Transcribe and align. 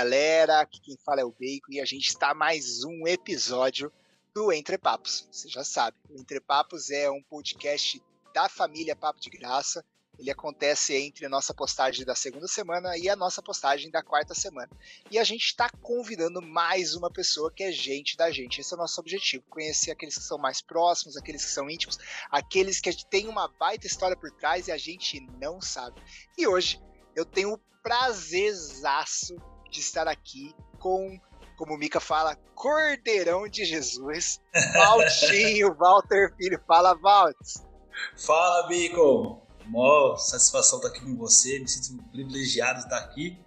galera, 0.00 0.60
aqui 0.60 0.80
quem 0.80 0.96
fala 1.04 1.20
é 1.20 1.24
o 1.24 1.30
Bacon 1.30 1.72
e 1.72 1.78
a 1.78 1.84
gente 1.84 2.06
está 2.06 2.32
mais 2.32 2.84
um 2.84 3.06
episódio 3.06 3.92
do 4.34 4.50
Entre 4.50 4.78
Papos. 4.78 5.28
Você 5.30 5.46
já 5.46 5.62
sabe, 5.62 5.94
o 6.08 6.18
Entre 6.18 6.40
Papos 6.40 6.88
é 6.88 7.10
um 7.10 7.22
podcast 7.22 8.02
da 8.32 8.48
família 8.48 8.96
Papo 8.96 9.20
de 9.20 9.28
Graça. 9.28 9.84
Ele 10.18 10.30
acontece 10.30 10.96
entre 10.96 11.26
a 11.26 11.28
nossa 11.28 11.52
postagem 11.52 12.02
da 12.06 12.14
segunda 12.14 12.48
semana 12.48 12.96
e 12.96 13.10
a 13.10 13.16
nossa 13.16 13.42
postagem 13.42 13.90
da 13.90 14.02
quarta 14.02 14.34
semana. 14.34 14.70
E 15.10 15.18
a 15.18 15.24
gente 15.24 15.44
está 15.44 15.68
convidando 15.82 16.40
mais 16.40 16.94
uma 16.94 17.10
pessoa 17.10 17.52
que 17.52 17.62
é 17.62 17.70
gente 17.70 18.16
da 18.16 18.30
gente. 18.30 18.62
Esse 18.62 18.72
é 18.72 18.76
o 18.76 18.80
nosso 18.80 18.98
objetivo: 19.02 19.44
conhecer 19.50 19.90
aqueles 19.90 20.16
que 20.16 20.24
são 20.24 20.38
mais 20.38 20.62
próximos, 20.62 21.14
aqueles 21.14 21.44
que 21.44 21.50
são 21.50 21.68
íntimos, 21.68 21.98
aqueles 22.30 22.80
que 22.80 22.90
têm 23.10 23.28
uma 23.28 23.48
baita 23.48 23.86
história 23.86 24.16
por 24.16 24.30
trás 24.30 24.66
e 24.66 24.72
a 24.72 24.78
gente 24.78 25.20
não 25.38 25.60
sabe. 25.60 26.02
E 26.38 26.46
hoje 26.46 26.80
eu 27.14 27.26
tenho 27.26 27.52
o 27.52 27.60
prazerzaço 27.82 29.36
de 29.70 29.80
estar 29.80 30.08
aqui 30.08 30.54
com, 30.78 31.18
como 31.56 31.74
o 31.74 31.78
Mica 31.78 32.00
fala, 32.00 32.36
Cordeirão 32.54 33.48
de 33.48 33.64
Jesus, 33.64 34.40
Valtinho, 34.74 35.74
Walter 35.78 36.34
Filho. 36.36 36.60
Fala, 36.66 36.94
Valtz. 36.94 37.64
Fala, 38.16 38.68
Bacon. 38.68 39.40
Mó 39.66 40.16
satisfação 40.16 40.78
estar 40.78 40.88
aqui 40.88 41.00
com 41.00 41.16
você, 41.16 41.60
me 41.60 41.68
sinto 41.68 42.02
privilegiado 42.10 42.80
de 42.80 42.84
estar 42.84 42.98
aqui. 42.98 43.38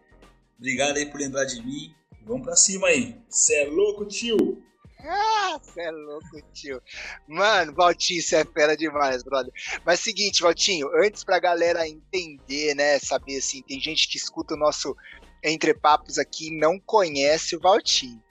Obrigado 0.57 0.97
aí 0.97 1.05
por 1.05 1.19
lembrar 1.19 1.43
de 1.43 1.61
mim. 1.61 1.93
Vamos 2.25 2.45
pra 2.45 2.55
cima 2.55 2.87
aí. 2.87 3.19
Cê 3.27 3.63
é 3.63 3.65
louco, 3.65 4.05
tio? 4.05 4.63
Ah, 5.05 5.59
você 5.61 5.81
é 5.81 5.91
louco, 5.91 6.41
tio. 6.53 6.81
Mano, 7.27 7.73
Valtinho, 7.73 8.21
você 8.21 8.37
é 8.37 8.45
fera 8.45 8.77
demais, 8.77 9.21
brother. 9.21 9.51
Mas 9.85 9.99
seguinte, 9.99 10.41
Valtinho, 10.41 10.87
antes 11.03 11.25
pra 11.25 11.39
galera 11.39 11.85
entender, 11.85 12.73
né, 12.73 12.97
saber 12.99 13.37
assim, 13.37 13.61
tem 13.63 13.81
gente 13.81 14.07
que 14.07 14.17
escuta 14.17 14.53
o 14.53 14.57
nosso 14.57 14.95
Entre 15.43 15.73
Papos 15.73 16.17
aqui 16.17 16.49
não 16.57 16.79
conhece 16.79 17.55
o 17.55 17.59
Valtinho. 17.59 18.21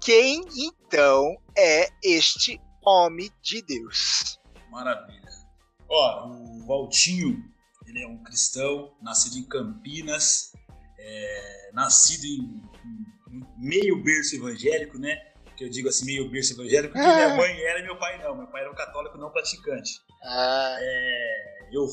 Quem 0.00 0.42
então 0.56 1.36
é 1.56 1.88
este 2.02 2.60
homem 2.84 3.30
de 3.42 3.62
Deus? 3.62 4.40
Maravilha. 4.70 5.28
Ó, 5.88 6.28
o 6.28 6.66
Valtinho, 6.66 7.42
ele 7.86 8.02
é 8.02 8.06
um 8.06 8.22
cristão, 8.22 8.94
nascido 9.02 9.38
em 9.38 9.44
Campinas, 9.44 10.52
é, 10.98 11.70
nascido 11.72 12.24
em, 12.24 12.62
em 13.30 13.46
meio 13.58 14.02
berço 14.02 14.36
evangélico, 14.36 14.98
né? 14.98 15.28
que 15.58 15.64
eu 15.64 15.68
digo 15.68 15.88
assim, 15.88 16.06
meio 16.06 16.30
berço 16.30 16.52
evangélico, 16.52 16.94
porque 16.94 17.04
minha 17.04 17.34
mãe 17.34 17.60
era 17.62 17.80
e 17.80 17.82
meu 17.82 17.98
pai 17.98 18.16
não. 18.22 18.36
Meu 18.36 18.46
pai 18.46 18.62
era 18.62 18.70
um 18.70 18.76
católico 18.76 19.18
não 19.18 19.28
praticante. 19.30 20.00
Ah. 20.22 20.76
É, 20.80 21.68
eu 21.72 21.88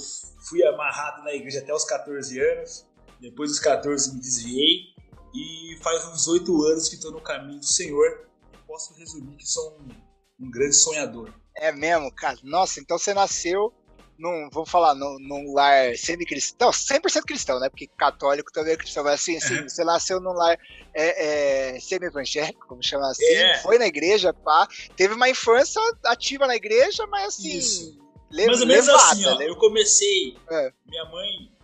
fui 0.47 0.63
amarrado 0.63 1.23
na 1.23 1.33
igreja 1.33 1.59
até 1.59 1.73
os 1.73 1.83
14 1.83 2.39
anos, 2.39 2.87
depois 3.29 3.49
dos 3.49 3.59
14 3.59 4.13
me 4.13 4.21
desviei, 4.21 4.93
e 5.33 5.77
faz 5.81 6.05
uns 6.05 6.27
8 6.27 6.63
anos 6.63 6.87
que 6.87 6.95
estou 6.95 7.11
no 7.11 7.21
caminho 7.21 7.59
do 7.59 7.65
Senhor. 7.65 8.27
Posso 8.67 8.93
resumir 8.93 9.35
que 9.35 9.47
sou 9.47 9.77
um, 9.79 10.45
um 10.45 10.51
grande 10.51 10.75
sonhador. 10.75 11.33
É 11.55 11.71
mesmo, 11.71 12.11
cara? 12.13 12.37
Nossa, 12.43 12.79
então 12.79 12.97
você 12.97 13.13
nasceu 13.13 13.73
num, 14.17 14.49
vou 14.51 14.65
falar, 14.65 14.93
num, 14.93 15.17
num 15.19 15.53
lar 15.53 15.95
semi-cristão, 15.97 16.69
100% 16.69 17.23
cristão, 17.23 17.59
né? 17.59 17.67
Porque 17.69 17.87
católico 17.97 18.51
também 18.51 18.73
é 18.73 18.77
cristão, 18.77 19.03
mas 19.03 19.15
assim, 19.15 19.37
assim 19.37 19.63
você 19.63 19.83
nasceu 19.83 20.19
num 20.19 20.31
lar 20.31 20.57
é, 20.93 21.73
é, 21.75 21.79
semi-evangélico, 21.79 22.67
como 22.67 22.83
chama 22.83 23.09
assim, 23.09 23.25
é. 23.25 23.57
foi 23.59 23.77
na 23.77 23.87
igreja, 23.87 24.33
pá, 24.33 24.67
teve 24.95 25.15
uma 25.15 25.29
infância 25.29 25.81
ativa 26.05 26.47
na 26.47 26.55
igreja, 26.55 27.05
mas 27.07 27.35
assim. 27.35 27.57
Isso. 27.57 28.05
Mais 28.31 28.61
ou 28.61 28.67
menos 28.67 28.89
assim, 28.89 29.25
ó, 29.25 29.37
né? 29.37 29.47
eu 29.47 29.55
comecei, 29.55 30.35
é. 30.49 30.73
minha 30.85 31.05
mãe, 31.05 31.54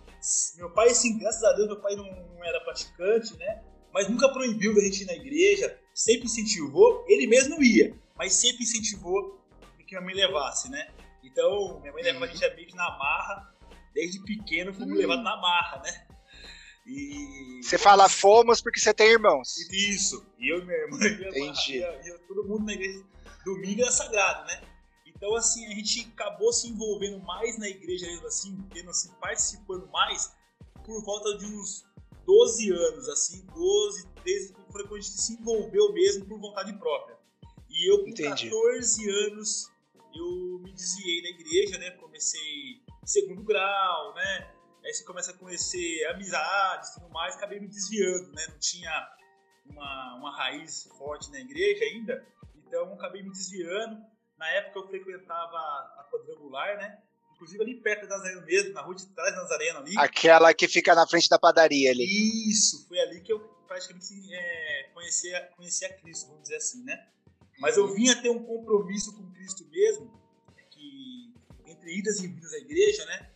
meu 0.58 0.70
pai, 0.72 0.94
sim, 0.94 1.18
graças 1.18 1.44
a 1.44 1.54
Deus, 1.54 1.68
meu 1.68 1.80
pai 1.82 1.96
não, 1.96 2.06
não 2.06 2.44
era 2.44 2.60
praticante, 2.62 3.36
né? 3.38 3.64
Mas 3.94 4.08
nunca 4.08 4.30
proibiu 4.30 4.74
da 4.74 4.82
gente 4.82 5.04
ir 5.04 5.06
na 5.06 5.14
igreja, 5.14 5.78
sempre 5.94 6.26
incentivou, 6.26 7.04
ele 7.08 7.28
mesmo 7.28 7.62
ia, 7.62 7.94
mas 8.16 8.34
sempre 8.34 8.64
incentivou 8.64 9.42
que 9.92 9.96
a 9.98 10.02
mãe 10.02 10.16
levasse, 10.16 10.70
né? 10.70 10.90
Então, 11.22 11.82
minha 11.82 11.92
mãe 11.92 12.02
levava 12.02 12.24
a 12.24 12.28
gente 12.30 12.46
a 12.46 12.56
meio 12.56 12.66
que 12.66 12.76
na 12.76 12.98
marra, 12.98 13.54
desde 13.94 14.24
pequeno 14.24 14.74
fomos 14.74 14.94
hum. 14.94 14.96
levados 14.96 15.24
na 15.24 15.36
marra, 15.36 15.82
né? 15.84 16.08
E. 16.88 17.60
Você 17.62 17.78
fala 17.78 18.08
fomos 18.08 18.62
porque 18.62 18.80
você 18.80 18.94
tem 18.94 19.12
irmãos. 19.12 19.58
Isso. 19.70 20.26
E 20.40 20.50
eu 20.50 20.60
e 20.60 20.66
minha 20.66 20.78
irmã 20.78 20.98
Entendi. 21.28 21.80
E, 21.80 21.84
e 21.84 22.20
todo 22.20 22.48
mundo 22.48 22.66
na 22.66 22.74
igreja. 22.74 23.04
Domingo 23.44 23.82
era 23.82 23.92
sagrado, 23.92 24.48
né? 24.48 24.62
Então, 25.22 25.36
assim, 25.36 25.68
a 25.68 25.70
gente 25.70 26.12
acabou 26.14 26.52
se 26.52 26.68
envolvendo 26.68 27.20
mais 27.20 27.56
na 27.60 27.70
igreja 27.70 28.08
assim, 28.26 28.58
tendo, 28.74 28.90
assim, 28.90 29.12
participando 29.22 29.88
mais 29.92 30.36
por 30.84 31.06
volta 31.06 31.38
de 31.38 31.46
uns 31.46 31.86
12 32.26 32.72
anos, 32.72 33.08
assim, 33.08 33.46
12, 33.54 34.08
13, 34.24 34.56
foi 34.72 34.82
quando 34.88 34.96
a 34.96 35.00
gente 35.00 35.22
se 35.22 35.34
envolveu 35.34 35.94
mesmo 35.94 36.26
por 36.26 36.40
vontade 36.40 36.74
própria. 36.74 37.16
E 37.70 37.88
eu, 37.88 38.00
com 38.00 38.10
Entendi. 38.10 38.50
14 38.50 39.10
anos, 39.28 39.72
eu 40.16 40.60
me 40.64 40.74
desviei 40.74 41.22
da 41.22 41.30
igreja, 41.30 41.78
né? 41.78 41.92
Comecei 41.92 42.82
segundo 43.06 43.44
grau, 43.44 44.16
né? 44.16 44.52
Aí 44.84 44.92
você 44.92 45.04
começa 45.04 45.30
a 45.30 45.38
conhecer 45.38 46.04
amizades 46.08 46.90
e 46.90 46.94
tudo 46.96 47.10
mais, 47.14 47.36
acabei 47.36 47.60
me 47.60 47.68
desviando, 47.68 48.32
né? 48.32 48.48
Não 48.50 48.58
tinha 48.58 48.92
uma, 49.68 50.16
uma 50.16 50.36
raiz 50.36 50.90
forte 50.98 51.30
na 51.30 51.40
igreja 51.40 51.84
ainda, 51.86 52.28
então 52.56 52.92
acabei 52.94 53.22
me 53.22 53.30
desviando. 53.30 54.04
Na 54.42 54.50
época 54.54 54.80
eu 54.80 54.88
frequentava 54.88 55.56
a 55.56 56.08
quadrangular, 56.12 56.76
né? 56.76 56.98
Inclusive 57.36 57.62
ali 57.62 57.76
perto 57.76 58.08
da 58.08 58.18
Nazareno 58.18 58.44
mesmo, 58.44 58.74
na 58.74 58.82
rua 58.82 58.96
de 58.96 59.06
trás 59.10 59.36
da 59.36 59.44
Nazareno 59.44 59.80
ali. 59.82 59.94
Aquela 60.00 60.52
que 60.52 60.68
fica 60.68 60.96
na 60.96 61.06
frente 61.06 61.30
da 61.30 61.38
padaria 61.38 61.92
ali. 61.92 62.04
Isso, 62.50 62.88
foi 62.88 63.00
ali 63.02 63.22
que 63.22 63.32
eu 63.32 63.40
praticamente 63.68 64.34
é, 64.34 64.90
conhecia, 64.96 65.48
conhecia 65.56 65.94
Cristo, 65.94 66.30
vamos 66.30 66.42
dizer 66.42 66.56
assim, 66.56 66.84
né? 66.84 67.08
Mas 67.60 67.78
eu 67.78 67.94
vinha 67.94 68.20
ter 68.20 68.32
um 68.32 68.44
compromisso 68.44 69.16
com 69.16 69.32
Cristo 69.32 69.64
mesmo, 69.70 70.12
que 70.72 71.36
entre 71.68 72.00
idas 72.00 72.20
e 72.20 72.28
vindas 72.28 72.52
à 72.52 72.58
igreja, 72.58 73.06
né? 73.06 73.30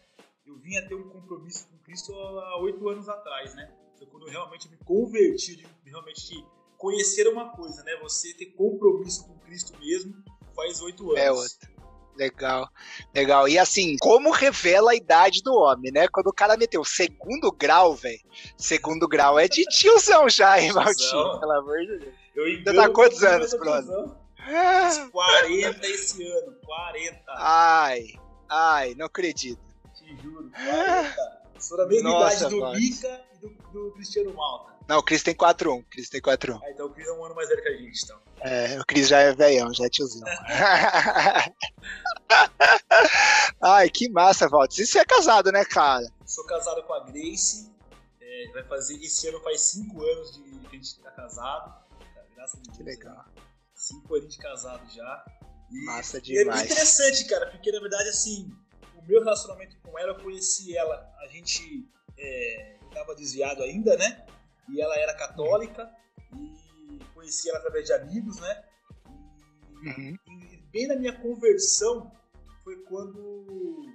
Eu 0.43 0.57
vinha 0.57 0.87
ter 0.87 0.95
um 0.95 1.07
compromisso 1.07 1.67
com 1.67 1.77
Cristo 1.83 2.15
há 2.15 2.57
oito 2.61 2.89
anos 2.89 3.07
atrás, 3.07 3.53
né? 3.53 3.71
Foi 3.99 4.07
quando 4.07 4.23
eu 4.25 4.31
realmente 4.31 4.67
me 4.69 4.77
converti, 4.77 5.55
de 5.55 5.67
realmente 5.85 6.43
conhecer 6.79 7.27
uma 7.27 7.55
coisa, 7.55 7.83
né? 7.83 7.95
Você 7.97 8.33
ter 8.33 8.47
compromisso 8.47 9.27
com 9.27 9.37
Cristo 9.41 9.77
mesmo 9.77 10.15
faz 10.55 10.81
oito 10.81 11.11
anos. 11.11 11.17
É 11.17 11.31
outra. 11.31 11.75
Legal, 12.15 12.69
legal. 13.13 13.47
E 13.47 13.59
assim, 13.59 13.97
como 13.99 14.31
revela 14.31 14.91
a 14.91 14.95
idade 14.95 15.43
do 15.43 15.53
homem, 15.53 15.91
né? 15.91 16.07
Quando 16.07 16.27
o 16.27 16.33
cara 16.33 16.55
meteu 16.55 16.83
segundo 16.85 17.51
grau, 17.51 17.93
velho. 17.93 18.21
Segundo 18.57 19.05
grau 19.05 19.37
é 19.37 19.49
de 19.49 19.65
tiozão 19.65 20.29
já, 20.29 20.59
hein, 20.59 20.71
Valtinho? 20.71 21.39
Pelo 21.39 21.51
amor 21.51 21.77
de 21.79 21.97
Deus. 21.99 22.13
Eu 22.33 22.63
Você 22.63 22.73
tá 22.73 22.89
quantos 22.89 23.23
anos, 23.23 23.53
brother? 23.53 24.09
40 25.11 25.87
esse 25.87 26.23
ano, 26.23 26.55
40. 26.63 27.21
Ai, 27.29 28.05
ai, 28.47 28.95
não 28.95 29.07
acredito. 29.07 29.59
Te 29.93 30.15
juro, 30.21 30.51
40. 30.51 31.35
Sou 31.57 31.77
da 31.77 31.87
mesma 31.87 32.09
Nossa, 32.11 32.47
idade 32.47 32.59
do 32.59 32.71
Mica 32.73 33.21
e 33.33 33.37
do, 33.37 33.49
do, 33.71 33.91
Cristiano 33.93 34.33
Malta. 34.33 34.74
Não, 34.87 34.99
o 34.99 35.03
Cris 35.03 35.23
tem 35.23 35.33
4-1. 35.33 35.83
Cris 35.89 36.09
tem 36.09 36.21
4-1. 36.21 36.59
Ah, 36.61 36.71
então 36.71 36.85
o 36.85 36.89
Cris 36.89 37.07
é 37.07 37.11
um 37.11 37.25
ano 37.25 37.33
mais 37.35 37.49
velho 37.49 37.61
que 37.61 37.69
a 37.69 37.77
gente, 37.77 38.03
então. 38.03 38.19
É, 38.41 38.79
o 38.79 38.85
Cris 38.85 39.07
já 39.07 39.19
é 39.19 39.33
velhão, 39.33 39.73
já 39.73 39.85
é 39.85 39.89
tiozinho. 39.89 40.25
Ai, 43.61 43.89
que 43.89 44.09
massa, 44.09 44.47
Valdes. 44.47 44.77
E 44.77 44.85
você 44.85 44.99
é 44.99 45.05
casado, 45.05 45.51
né, 45.51 45.65
cara? 45.65 46.05
Sou 46.25 46.45
casado 46.45 46.83
com 46.83 46.93
a 46.93 47.03
Grace. 47.05 47.71
É, 48.21 48.51
vai 48.53 48.63
fazer. 48.63 48.95
Esse 49.03 49.27
ano 49.27 49.41
faz 49.41 49.61
5 49.61 50.03
anos 50.03 50.33
de 50.35 50.55
que 50.69 50.75
a 50.75 50.79
gente 50.79 50.99
tá 50.99 51.11
casado. 51.11 51.85
Graças 52.35 52.59
a 52.59 52.63
Deus. 52.63 52.77
Que 52.77 52.83
legal. 52.83 53.25
Cinco 53.73 54.15
anos 54.15 54.29
de 54.29 54.37
casado 54.37 54.87
já. 54.93 55.25
E, 55.71 55.85
Massa 55.85 56.21
demais. 56.21 56.59
E 56.59 56.63
é 56.63 56.65
interessante, 56.65 57.25
cara, 57.25 57.49
porque 57.49 57.71
na 57.71 57.79
verdade, 57.79 58.09
assim, 58.09 58.51
o 58.95 59.01
meu 59.01 59.19
relacionamento 59.19 59.77
com 59.81 59.97
ela, 59.97 60.11
eu 60.11 60.23
conheci 60.23 60.77
ela, 60.77 61.11
a 61.21 61.27
gente 61.27 61.89
é, 62.17 62.77
tava 62.93 63.15
desviado 63.15 63.63
ainda, 63.63 63.97
né? 63.97 64.25
E 64.69 64.81
ela 64.81 64.97
era 64.97 65.13
católica, 65.15 65.89
e 66.33 67.03
conheci 67.13 67.49
ela 67.49 67.59
através 67.59 67.85
de 67.85 67.93
amigos, 67.93 68.39
né? 68.39 68.63
E, 69.83 69.89
uhum. 69.89 70.17
e 70.27 70.57
bem 70.71 70.87
na 70.87 70.95
minha 70.95 71.13
conversão 71.13 72.11
foi 72.63 72.77
quando 72.83 73.85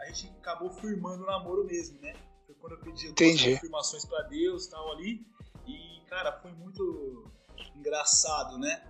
a 0.00 0.06
gente 0.06 0.28
acabou 0.38 0.70
firmando 0.70 1.24
o 1.24 1.26
namoro 1.26 1.64
mesmo, 1.64 2.00
né? 2.00 2.14
Foi 2.46 2.54
quando 2.56 2.72
eu 2.72 2.80
pedi 2.80 3.08
Entendi. 3.08 3.54
confirmações 3.54 4.04
para 4.04 4.22
Deus 4.28 4.66
e 4.66 4.70
tal 4.70 4.92
ali. 4.92 5.26
E, 5.66 6.00
cara, 6.08 6.32
foi 6.40 6.52
muito 6.52 7.30
engraçado, 7.74 8.58
né? 8.58 8.82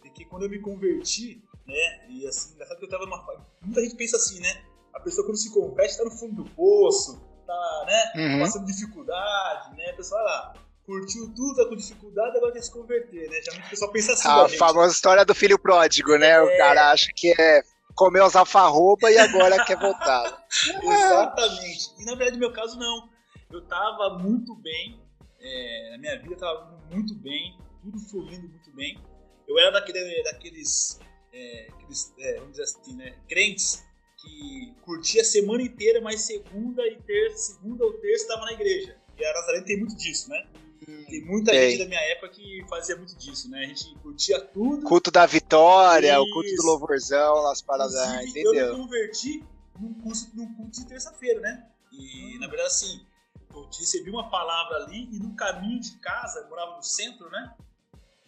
Porque 0.00 0.24
quando 0.24 0.44
eu 0.44 0.50
me 0.50 0.60
converti, 0.60 1.42
né? 1.66 2.06
E 2.08 2.26
assim, 2.26 2.54
engraçado 2.54 2.78
que 2.78 2.84
eu 2.84 2.88
tava 2.88 3.04
numa. 3.04 3.46
Muita 3.62 3.82
gente 3.82 3.96
pensa 3.96 4.16
assim, 4.16 4.40
né? 4.40 4.64
A 4.92 5.00
pessoa 5.00 5.26
quando 5.26 5.38
se 5.38 5.52
converte 5.52 5.96
tá 5.96 6.04
no 6.04 6.10
fundo 6.10 6.42
do 6.42 6.50
poço, 6.50 7.20
tá, 7.46 7.84
né? 7.86 8.12
Uhum. 8.16 8.40
Passando 8.40 8.66
dificuldade, 8.66 9.76
né? 9.76 9.90
A 9.90 9.96
pessoa 9.96 10.20
lá. 10.22 10.54
Curtiu 10.84 11.32
tudo, 11.34 11.56
tá 11.56 11.68
com 11.68 11.76
dificuldade, 11.76 12.36
agora 12.36 12.52
quer 12.52 12.62
se 12.62 12.72
converter, 12.72 13.30
né? 13.30 13.40
Já 13.42 13.52
o 13.52 13.70
pessoal 13.70 13.92
pensa 13.92 14.12
assim. 14.14 14.28
A 14.28 14.48
famosa 14.48 14.92
história 14.92 15.24
do 15.24 15.34
filho 15.34 15.58
pródigo, 15.58 16.16
né? 16.18 16.30
É... 16.30 16.42
O 16.42 16.58
cara 16.58 16.90
acha 16.90 17.08
que 17.14 17.32
é 17.40 17.62
comer 17.94 18.22
os 18.22 18.34
alfarroba 18.34 19.10
e 19.10 19.18
agora 19.18 19.64
quer 19.64 19.78
voltar. 19.78 20.44
Exatamente. 20.82 21.94
E 21.98 22.04
na 22.04 22.14
verdade, 22.14 22.32
no 22.32 22.40
meu 22.40 22.52
caso, 22.52 22.78
não. 22.78 23.08
Eu 23.50 23.60
tava 23.66 24.18
muito 24.18 24.54
bem, 24.56 25.00
é, 25.38 25.90
na 25.92 25.98
minha 25.98 26.18
vida 26.20 26.34
estava 26.34 26.80
muito 26.90 27.14
bem, 27.16 27.56
tudo 27.82 28.00
fluindo 28.00 28.48
muito 28.48 28.70
bem. 28.74 28.98
Eu 29.46 29.58
era 29.58 29.70
daquele, 29.70 30.22
daqueles, 30.22 30.98
é, 31.32 31.68
aqueles, 31.74 32.14
é, 32.18 32.34
vamos 32.36 32.52
dizer 32.52 32.62
assim, 32.62 32.96
né, 32.96 33.14
crentes 33.28 33.84
que 34.16 34.74
curtia 34.82 35.20
a 35.20 35.24
semana 35.24 35.62
inteira, 35.62 36.00
mas 36.00 36.22
segunda 36.22 36.86
e 36.86 36.96
terça, 37.02 37.54
segunda 37.54 37.84
ou 37.84 37.92
terça 37.94 38.22
estava 38.24 38.44
na 38.46 38.52
igreja. 38.52 38.96
E 39.18 39.24
a 39.24 39.32
Nazaré 39.34 39.60
tem 39.62 39.78
muito 39.78 39.96
disso, 39.96 40.30
né? 40.30 40.46
Tem 40.84 41.24
muita 41.24 41.52
gente 41.52 41.78
da 41.78 41.86
minha 41.86 42.00
época 42.12 42.30
que 42.30 42.64
fazia 42.68 42.96
muito 42.96 43.16
disso, 43.16 43.48
né? 43.50 43.60
A 43.60 43.66
gente 43.66 43.94
curtia 43.98 44.40
tudo. 44.40 44.84
Culto 44.84 45.10
da 45.10 45.26
vitória, 45.26 46.12
Isso. 46.12 46.22
o 46.22 46.32
culto 46.32 46.54
do 46.56 46.62
louvorzão, 46.62 47.46
as 47.48 47.62
paradas, 47.62 47.94
entendeu? 48.28 48.54
Eu 48.54 48.76
me 48.76 48.82
converti 48.82 49.44
num, 49.78 49.94
curso, 49.94 50.30
num 50.34 50.52
culto 50.54 50.80
de 50.80 50.86
terça-feira, 50.86 51.40
né? 51.40 51.66
E, 51.92 52.36
hum. 52.36 52.40
na 52.40 52.46
verdade, 52.46 52.68
assim, 52.68 53.06
eu 53.54 53.66
recebi 53.66 54.10
uma 54.10 54.30
palavra 54.30 54.84
ali 54.84 55.08
e 55.12 55.18
no 55.18 55.34
caminho 55.36 55.80
de 55.80 55.98
casa, 55.98 56.40
eu 56.40 56.48
morava 56.48 56.76
no 56.76 56.82
centro, 56.82 57.30
né? 57.30 57.54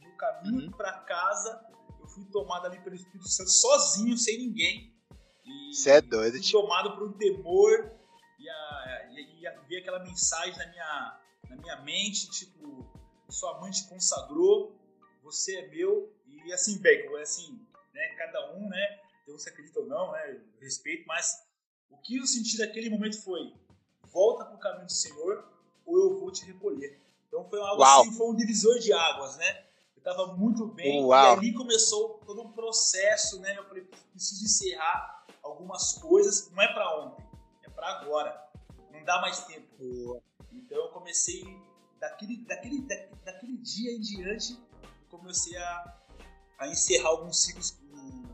No 0.01 0.17
caminho 0.17 0.67
uhum. 0.67 0.71
para 0.71 0.93
casa, 0.93 1.61
eu 2.01 2.06
fui 2.06 2.25
tomado 2.27 2.67
ali 2.67 2.79
pelo 2.81 2.95
Espírito 2.95 3.29
Santo 3.29 3.51
sozinho, 3.51 4.17
sem 4.17 4.39
ninguém. 4.39 4.93
Você 5.73 5.91
é 5.91 6.01
doido, 6.01 6.39
fui 6.39 6.53
tomado 6.53 6.95
por 6.95 7.09
um 7.09 7.12
temor 7.12 7.91
e, 8.39 8.49
a, 8.49 9.09
e, 9.11 9.41
e 9.41 9.47
a 9.47 9.53
ver 9.62 9.79
aquela 9.79 9.99
mensagem 10.01 10.56
na 10.56 10.67
minha, 10.69 11.21
na 11.55 11.62
minha 11.62 11.77
mente, 11.83 12.29
tipo, 12.31 12.85
sua 13.29 13.61
mãe 13.61 13.71
te 13.71 13.87
consagrou, 13.89 14.77
você 15.23 15.56
é 15.56 15.69
meu, 15.69 16.12
e 16.27 16.53
assim, 16.53 16.79
Bacon, 16.79 17.17
é 17.17 17.23
assim, 17.23 17.59
né, 17.93 18.15
cada 18.17 18.55
um, 18.55 18.69
né, 18.69 19.01
Deus 19.27 19.43
se 19.43 19.49
acredita 19.49 19.81
ou 19.81 19.87
não, 19.87 20.12
né, 20.12 20.41
respeito, 20.61 21.06
mas 21.06 21.43
o 21.91 21.97
que 21.99 22.17
eu 22.17 22.27
senti 22.27 22.59
naquele 22.59 22.91
momento 22.91 23.23
foi, 23.23 23.55
volta 24.03 24.45
para 24.45 24.56
o 24.56 24.59
caminho 24.59 24.87
do 24.87 24.93
Senhor 24.93 25.49
ou 25.87 25.99
eu 25.99 26.19
vou 26.19 26.31
te 26.31 26.45
recolher. 26.45 27.01
Então 27.29 27.49
foi 27.49 27.61
algo 27.61 27.83
Uau. 27.83 28.03
assim, 28.03 28.12
foi 28.12 28.27
um 28.29 28.37
divisor 28.37 28.79
de 28.79 28.93
águas, 28.93 29.37
né? 29.37 29.65
Eu 29.97 29.99
estava 29.99 30.35
muito 30.35 30.67
bem 30.67 31.03
Uau. 31.03 31.35
e 31.35 31.39
ali 31.39 31.53
começou 31.53 32.21
todo 32.25 32.43
um 32.43 32.53
processo, 32.53 33.41
né? 33.41 33.56
Eu 33.56 33.65
falei, 33.65 33.85
preciso 34.12 34.45
encerrar 34.45 35.27
algumas 35.43 35.95
coisas, 35.95 36.51
não 36.53 36.62
é 36.62 36.73
para 36.73 37.05
ontem, 37.05 37.27
é 37.62 37.69
para 37.69 37.89
agora. 37.89 38.45
Não 38.93 39.05
dá 39.05 39.21
mais 39.21 39.45
tempo. 39.45 39.67
Boa. 39.79 40.23
Comecei 41.05 41.45
daquele, 42.01 42.39
daquele, 42.47 42.81
daquele 43.23 43.59
dia 43.59 43.93
em 43.93 44.01
diante, 44.01 44.59
comecei 45.11 45.55
a, 45.55 45.99
a 46.61 46.69
encerrar 46.69 47.11
alguns 47.11 47.43
ciclos, 47.43 47.79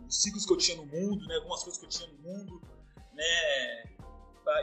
os 0.06 0.22
ciclos 0.22 0.46
que 0.46 0.52
eu 0.52 0.56
tinha 0.56 0.76
no 0.76 0.86
mundo, 0.86 1.26
né? 1.26 1.34
Algumas 1.34 1.64
coisas 1.64 1.80
que 1.80 1.86
eu 1.86 1.88
tinha 1.88 2.08
no 2.08 2.18
mundo, 2.22 2.62
né? 3.12 3.82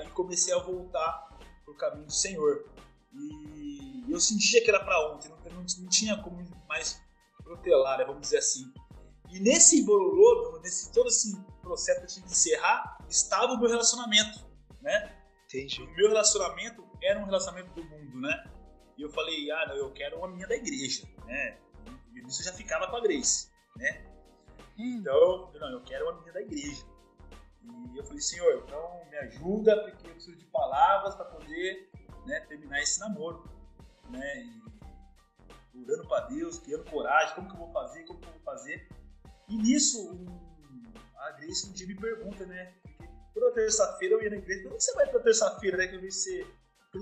e 0.06 0.10
comecei 0.12 0.54
a 0.54 0.58
voltar 0.58 1.38
pro 1.66 1.76
caminho 1.76 2.06
do 2.06 2.14
Senhor. 2.14 2.70
E 3.12 4.06
eu 4.10 4.22
sentia 4.22 4.64
que 4.64 4.70
era 4.70 4.80
para 4.86 5.14
ontem, 5.14 5.28
não, 5.28 5.38
não, 5.40 5.66
não, 5.66 5.90
tinha 5.90 6.16
como 6.24 6.42
mais 6.66 7.02
protelar, 7.44 7.98
né, 7.98 8.06
vamos 8.06 8.22
dizer 8.22 8.38
assim. 8.38 8.72
E 9.30 9.38
nesse 9.42 9.84
bololô, 9.84 10.62
nesse 10.62 10.94
todo 10.94 11.10
esse 11.10 11.38
processo 11.62 12.00
que 12.00 12.06
eu 12.06 12.10
tinha 12.10 12.26
que 12.26 12.32
encerrar, 12.32 13.00
estava 13.10 13.52
o 13.52 13.60
meu 13.60 13.68
relacionamento, 13.68 14.48
né? 14.82 15.14
Entendi. 15.46 15.82
O 15.82 15.96
meu 15.96 16.08
relacionamento 16.08 16.87
era 17.02 17.20
um 17.20 17.26
relacionamento 17.26 17.74
do 17.74 17.84
mundo, 17.84 18.22
né? 18.22 18.52
E 18.98 19.02
eu 19.02 19.10
falei, 19.10 19.52
ah, 19.52 19.68
não, 19.68 19.76
eu 19.76 19.92
quero 19.94 20.18
uma 20.18 20.28
menina 20.28 20.48
da 20.48 20.56
igreja, 20.56 21.08
né? 21.26 21.58
E 22.14 22.28
isso 22.28 22.44
já 22.44 22.52
ficava 22.52 22.88
com 22.88 22.98
a 22.98 23.02
Grace, 23.02 23.52
né? 23.76 24.06
Hum. 24.78 24.98
Então, 25.00 25.52
não, 25.54 25.72
eu 25.72 25.84
quero 25.84 26.06
uma 26.06 26.14
menina 26.14 26.34
da 26.34 26.42
igreja. 26.42 26.86
E 27.94 27.98
eu 27.98 28.04
falei, 28.04 28.22
Senhor, 28.22 28.64
então 28.66 29.06
me 29.10 29.18
ajuda, 29.18 29.84
porque 29.84 30.08
eu 30.08 30.12
preciso 30.12 30.38
de 30.38 30.46
palavras 30.46 31.16
para 31.16 31.26
poder 31.26 31.90
né, 32.26 32.40
terminar 32.42 32.82
esse 32.82 33.00
namoro. 33.00 33.44
Né? 34.10 34.44
E 34.44 35.82
orando 35.84 36.08
para 36.08 36.28
Deus, 36.28 36.60
criando 36.60 36.90
coragem, 36.90 37.36
como 37.36 37.48
que 37.48 37.56
eu 37.56 37.60
vou 37.60 37.72
fazer, 37.72 38.04
como 38.06 38.20
que 38.20 38.28
eu 38.28 38.34
vou 38.34 38.42
fazer. 38.42 38.88
E 39.48 39.58
nisso, 39.58 40.26
a 41.16 41.32
Grace 41.32 41.68
um 41.68 41.72
dia 41.72 41.88
me 41.88 41.96
pergunta, 41.96 42.46
né? 42.46 42.74
Porque 42.82 43.08
toda 43.34 43.54
terça-feira 43.54 44.16
eu 44.16 44.24
ia 44.24 44.30
na 44.30 44.38
igreja. 44.38 44.64
Como 44.64 44.80
você 44.80 44.94
vai 44.94 45.08
pra 45.08 45.20
terça-feira, 45.22 45.78
né? 45.78 45.88
Que 45.88 45.96
eu 45.96 46.02
vi 46.02 46.12
você. 46.12 46.46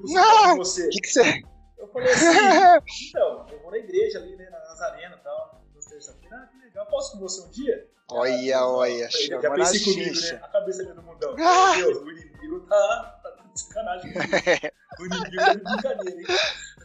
Não, 0.04 0.58
você. 0.58 0.90
que, 0.90 1.02
que 1.02 1.08
você. 1.08 1.42
Eu 1.78 1.88
falei 1.90 2.12
assim, 2.12 2.26
então, 3.10 3.46
eu 3.52 3.60
vou 3.62 3.72
na 3.72 3.78
igreja 3.78 4.20
ali, 4.20 4.36
né? 4.36 4.50
Na 4.50 4.60
Nazarena 4.60 5.16
e 5.16 5.24
tal. 5.24 5.66
Terça-feira, 5.88 6.36
ah, 6.36 6.48
que 6.48 6.58
legal, 6.58 6.88
posso 6.88 7.12
com 7.12 7.20
você 7.20 7.42
um 7.42 7.50
dia? 7.52 7.88
Olha, 8.10 8.58
ah, 8.58 8.68
olha, 8.68 9.10
já, 9.10 9.40
já 9.40 9.52
pensei 9.52 9.80
comigo, 9.80 10.20
né? 10.20 10.40
A 10.44 10.48
cabeça 10.48 10.84
do 10.84 11.02
mundão. 11.04 11.36
Ah! 11.40 11.76
Meu 11.78 11.94
Deus, 11.94 12.04
o 12.04 12.12
inimigo 12.12 12.60
tá, 12.62 13.20
tá 13.22 13.32
de 13.54 13.62
sacanagem 13.62 14.12
O 15.00 15.06
inimigo 15.06 15.36
tá 15.36 15.54
de 15.54 15.64
brincadeira, 15.64 16.20
hein? 16.20 16.28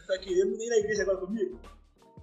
Tá 0.07 0.17
querendo 0.19 0.57
nem 0.57 0.69
na 0.69 0.77
igreja 0.77 1.01
agora 1.01 1.17
comigo? 1.17 1.59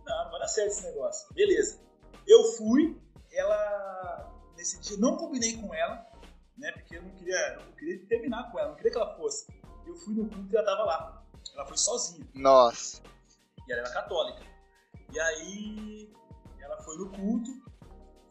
Não, 0.07 0.25
não 0.25 0.31
vai 0.31 0.41
dar 0.41 0.49
certo 0.49 0.69
esse 0.69 0.85
negócio. 0.85 1.35
Beleza. 1.35 1.81
Eu 2.27 2.45
fui, 2.53 2.97
ela. 3.33 4.33
Nesse 4.57 4.81
dia, 4.81 4.97
não 4.99 5.17
combinei 5.17 5.57
com 5.57 5.73
ela, 5.75 6.07
né? 6.57 6.73
Porque 6.73 6.97
eu 6.97 7.03
não 7.03 7.11
queria, 7.11 7.55
eu 7.55 7.73
queria 7.77 8.07
terminar 8.07 8.51
com 8.51 8.59
ela, 8.59 8.69
não 8.69 8.77
queria 8.77 8.93
que 8.93 8.99
ela 8.99 9.17
fosse. 9.17 9.47
Eu 9.99 10.05
fui 10.05 10.15
no 10.15 10.29
culto 10.29 10.53
e 10.53 10.57
ela 10.57 10.65
tava 10.65 10.85
lá. 10.85 11.25
Ela 11.55 11.67
foi 11.67 11.77
sozinha. 11.77 12.27
Nossa. 12.35 13.03
E 13.67 13.73
ela 13.73 13.83
era 13.83 13.91
católica. 13.91 14.43
E 15.13 15.21
aí, 15.21 16.13
ela 16.61 16.81
foi 16.83 16.97
no 16.99 17.11
culto, 17.11 17.51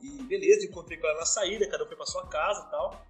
e 0.02 0.24
beleza, 0.24 0.66
encontrei 0.66 0.98
com 0.98 1.08
ela 1.08 1.20
na 1.20 1.26
saída, 1.26 1.68
cada 1.68 1.84
um 1.84 1.88
foi 1.88 1.96
pra 1.96 2.06
sua 2.06 2.28
casa 2.28 2.66
e 2.68 2.72
tal. 2.72 3.06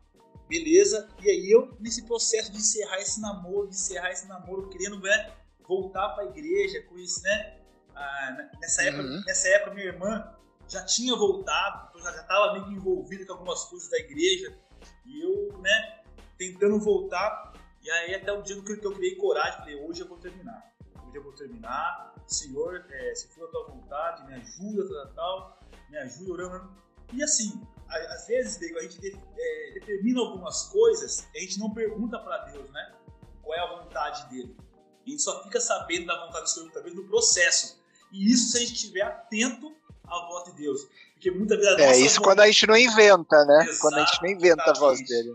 Beleza. 0.48 1.10
E 1.22 1.30
aí 1.30 1.52
eu, 1.52 1.76
nesse 1.80 2.06
processo 2.06 2.52
de 2.52 2.58
encerrar 2.58 3.00
esse 3.00 3.20
namoro, 3.20 3.68
de 3.68 3.76
encerrar 3.76 4.12
esse 4.12 4.28
namoro, 4.28 4.70
querendo 4.70 5.00
né, 5.02 5.34
voltar 5.68 6.10
pra 6.10 6.26
igreja, 6.26 6.82
com 6.84 6.98
isso, 6.98 7.22
né? 7.24 7.60
Ah, 7.94 8.50
nessa, 8.62 8.84
época, 8.84 9.04
uhum. 9.04 9.24
nessa 9.26 9.48
época, 9.50 9.74
minha 9.74 9.88
irmã 9.88 10.34
já 10.68 10.84
tinha 10.86 11.16
voltado, 11.16 11.90
então 11.90 12.02
já, 12.02 12.14
já 12.14 12.24
tava 12.24 12.54
meio 12.54 12.66
que 12.66 12.74
envolvida 12.74 13.26
com 13.26 13.34
algumas 13.34 13.66
coisas 13.66 13.90
da 13.90 13.98
igreja. 13.98 14.58
E 15.06 15.22
eu, 15.22 15.58
né, 15.60 16.04
tentando 16.38 16.80
voltar. 16.80 17.47
E 17.88 17.90
aí 17.90 18.16
até 18.16 18.34
o 18.34 18.42
dia 18.42 18.62
que 18.62 18.86
eu 18.86 18.92
criei 18.92 19.16
coragem, 19.16 19.60
falei, 19.60 19.76
hoje 19.78 20.02
eu 20.02 20.10
vou 20.10 20.18
terminar. 20.18 20.62
Hoje 21.08 21.16
eu 21.16 21.24
vou 21.24 21.32
terminar. 21.32 22.14
Senhor, 22.28 22.86
é, 22.92 23.16
se 23.16 23.34
for 23.34 23.46
a 23.46 23.48
tua 23.48 23.68
vontade, 23.68 24.28
me 24.28 24.34
ajuda, 24.34 24.90
tal, 24.90 25.14
tal 25.16 25.60
me 25.90 25.98
ajuda 26.00 26.34
orando. 26.34 26.70
E 27.14 27.24
assim, 27.24 27.66
às 27.88 28.28
vezes, 28.28 28.60
Diego, 28.60 28.78
a 28.78 28.82
gente 28.82 29.00
é, 29.08 29.72
determina 29.76 30.20
algumas 30.20 30.64
coisas 30.64 31.30
e 31.34 31.38
a 31.38 31.42
gente 31.42 31.58
não 31.60 31.74
pergunta 31.74 32.20
para 32.20 32.40
Deus, 32.52 32.70
né? 32.72 32.94
Qual 33.42 33.58
é 33.58 33.62
a 33.62 33.82
vontade 33.82 34.30
dele. 34.32 34.58
A 35.06 35.10
gente 35.10 35.22
só 35.22 35.42
fica 35.44 35.62
sabendo 35.62 36.08
da 36.08 36.26
vontade 36.26 36.44
do 36.44 36.50
Senhor 36.50 36.70
talvez 36.74 36.94
no 36.94 37.08
processo. 37.08 37.82
E 38.12 38.30
isso 38.30 38.52
se 38.52 38.58
a 38.58 38.60
gente 38.60 38.74
estiver 38.74 39.04
atento 39.04 39.74
à 40.06 40.28
voz 40.28 40.44
de 40.52 40.62
Deus. 40.62 40.82
Porque 41.14 41.32
muitas 41.32 41.58
vezes 41.58 41.80
É, 41.80 41.92
isso 41.92 42.16
voz... 42.16 42.26
quando 42.26 42.42
a 42.42 42.48
gente 42.48 42.68
não 42.68 42.76
inventa, 42.76 43.46
né? 43.46 43.64
Exatamente. 43.64 43.80
Quando 43.80 43.94
a 43.94 44.06
gente 44.06 44.22
não 44.22 44.30
inventa 44.30 44.72
a 44.72 44.74
voz 44.74 45.08
dele. 45.08 45.34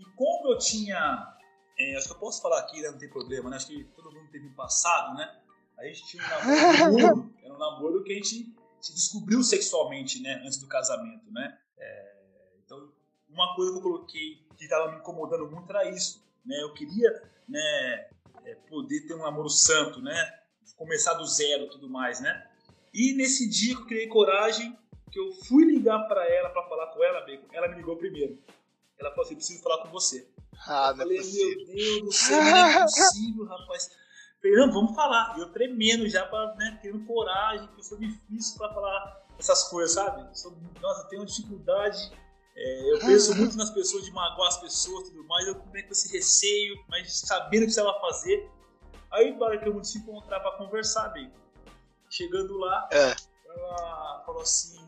E 0.00 0.04
como 0.16 0.52
eu 0.52 0.58
tinha. 0.58 1.38
É, 1.80 1.96
acho 1.96 2.08
que 2.08 2.12
eu 2.12 2.18
posso 2.18 2.42
falar 2.42 2.58
aqui, 2.58 2.82
né? 2.82 2.90
Não 2.90 2.98
tem 2.98 3.08
problema, 3.08 3.48
né? 3.48 3.56
Acho 3.56 3.68
que 3.68 3.84
todo 3.96 4.12
mundo 4.12 4.30
teve 4.30 4.46
um 4.46 4.52
passado, 4.54 5.16
né? 5.16 5.40
A 5.78 5.84
gente 5.86 6.06
tinha 6.06 6.22
um 6.22 6.28
namoro, 6.28 7.34
era 7.42 7.54
um 7.54 7.58
namoro 7.58 8.04
que 8.04 8.12
a 8.12 8.16
gente 8.16 8.54
se 8.80 8.92
descobriu 8.92 9.42
sexualmente, 9.42 10.22
né, 10.22 10.42
antes 10.44 10.58
do 10.58 10.66
casamento, 10.66 11.30
né? 11.32 11.58
É, 11.78 12.14
então, 12.64 12.92
uma 13.30 13.54
coisa 13.54 13.72
que 13.72 13.78
eu 13.78 13.82
coloquei 13.82 14.46
que 14.58 14.64
estava 14.64 14.90
me 14.92 14.98
incomodando 14.98 15.50
muito 15.50 15.70
era 15.70 15.88
isso, 15.88 16.22
né? 16.44 16.62
Eu 16.62 16.74
queria, 16.74 17.10
né, 17.48 18.10
é, 18.44 18.54
poder 18.68 19.06
ter 19.06 19.14
um 19.14 19.22
namoro 19.22 19.48
santo, 19.48 20.02
né? 20.02 20.38
Começar 20.76 21.14
do 21.14 21.26
zero, 21.26 21.70
tudo 21.70 21.88
mais, 21.88 22.20
né? 22.20 22.46
E 22.92 23.14
nesse 23.14 23.48
dia 23.48 23.74
que 23.74 23.82
eu 23.82 23.86
criei 23.86 24.06
coragem, 24.06 24.78
que 25.10 25.18
eu 25.18 25.32
fui 25.44 25.64
ligar 25.64 26.00
para 26.08 26.28
ela 26.28 26.50
para 26.50 26.68
falar 26.68 26.88
com 26.88 27.02
ela, 27.02 27.24
ela 27.52 27.68
me 27.68 27.76
ligou 27.76 27.96
primeiro. 27.96 28.38
Ela 28.98 29.10
falou 29.10 29.24
assim: 29.24 29.34
preciso 29.34 29.62
falar 29.62 29.78
com 29.82 29.88
você. 29.88 30.29
Ah, 30.66 30.90
eu 30.90 30.96
falei, 30.96 31.18
é 31.18 31.22
meu 31.22 31.66
Deus 31.66 32.02
do 32.02 32.12
céu, 32.12 32.44
não 32.44 32.56
é 32.56 32.82
possível, 32.82 33.44
rapaz. 33.46 33.90
Fernando, 34.40 34.72
vamos 34.72 34.94
falar. 34.94 35.36
E 35.36 35.40
eu 35.40 35.50
tremendo 35.52 36.08
já, 36.08 36.26
pra, 36.26 36.54
né, 36.56 36.78
tendo 36.82 37.04
coragem, 37.06 37.66
que 37.68 37.80
eu 37.80 37.84
sou 37.84 37.98
difícil 37.98 38.58
para 38.58 38.72
falar 38.72 39.26
essas 39.38 39.64
coisas, 39.68 39.92
sabe? 39.92 40.22
Eu 40.22 40.34
sou, 40.34 40.56
nossa, 40.80 41.02
eu 41.02 41.08
tenho 41.08 41.22
uma 41.22 41.26
dificuldade. 41.26 42.12
É, 42.56 42.92
eu 42.92 42.98
penso 42.98 43.34
muito 43.36 43.56
nas 43.56 43.70
pessoas, 43.70 44.04
de 44.04 44.12
magoar 44.12 44.48
as 44.48 44.60
pessoas 44.60 45.08
e 45.08 45.12
tudo 45.12 45.26
mais. 45.26 45.46
Eu 45.46 45.54
comecei 45.54 45.82
com 45.82 45.92
esse 45.92 46.12
receio, 46.12 46.84
mas 46.88 47.20
sabendo 47.20 47.62
o 47.62 47.66
que 47.66 47.72
precisava 47.72 47.98
fazer. 48.00 48.50
Aí, 49.10 49.36
para 49.38 49.58
que 49.58 49.68
eu 49.68 49.74
me 49.74 49.80
encontrar 49.80 50.40
para 50.40 50.56
conversar, 50.58 51.08
bem. 51.08 51.32
Chegando 52.08 52.58
lá, 52.58 52.88
é. 52.92 53.14
ela 53.46 54.22
falou 54.26 54.42
assim: 54.42 54.78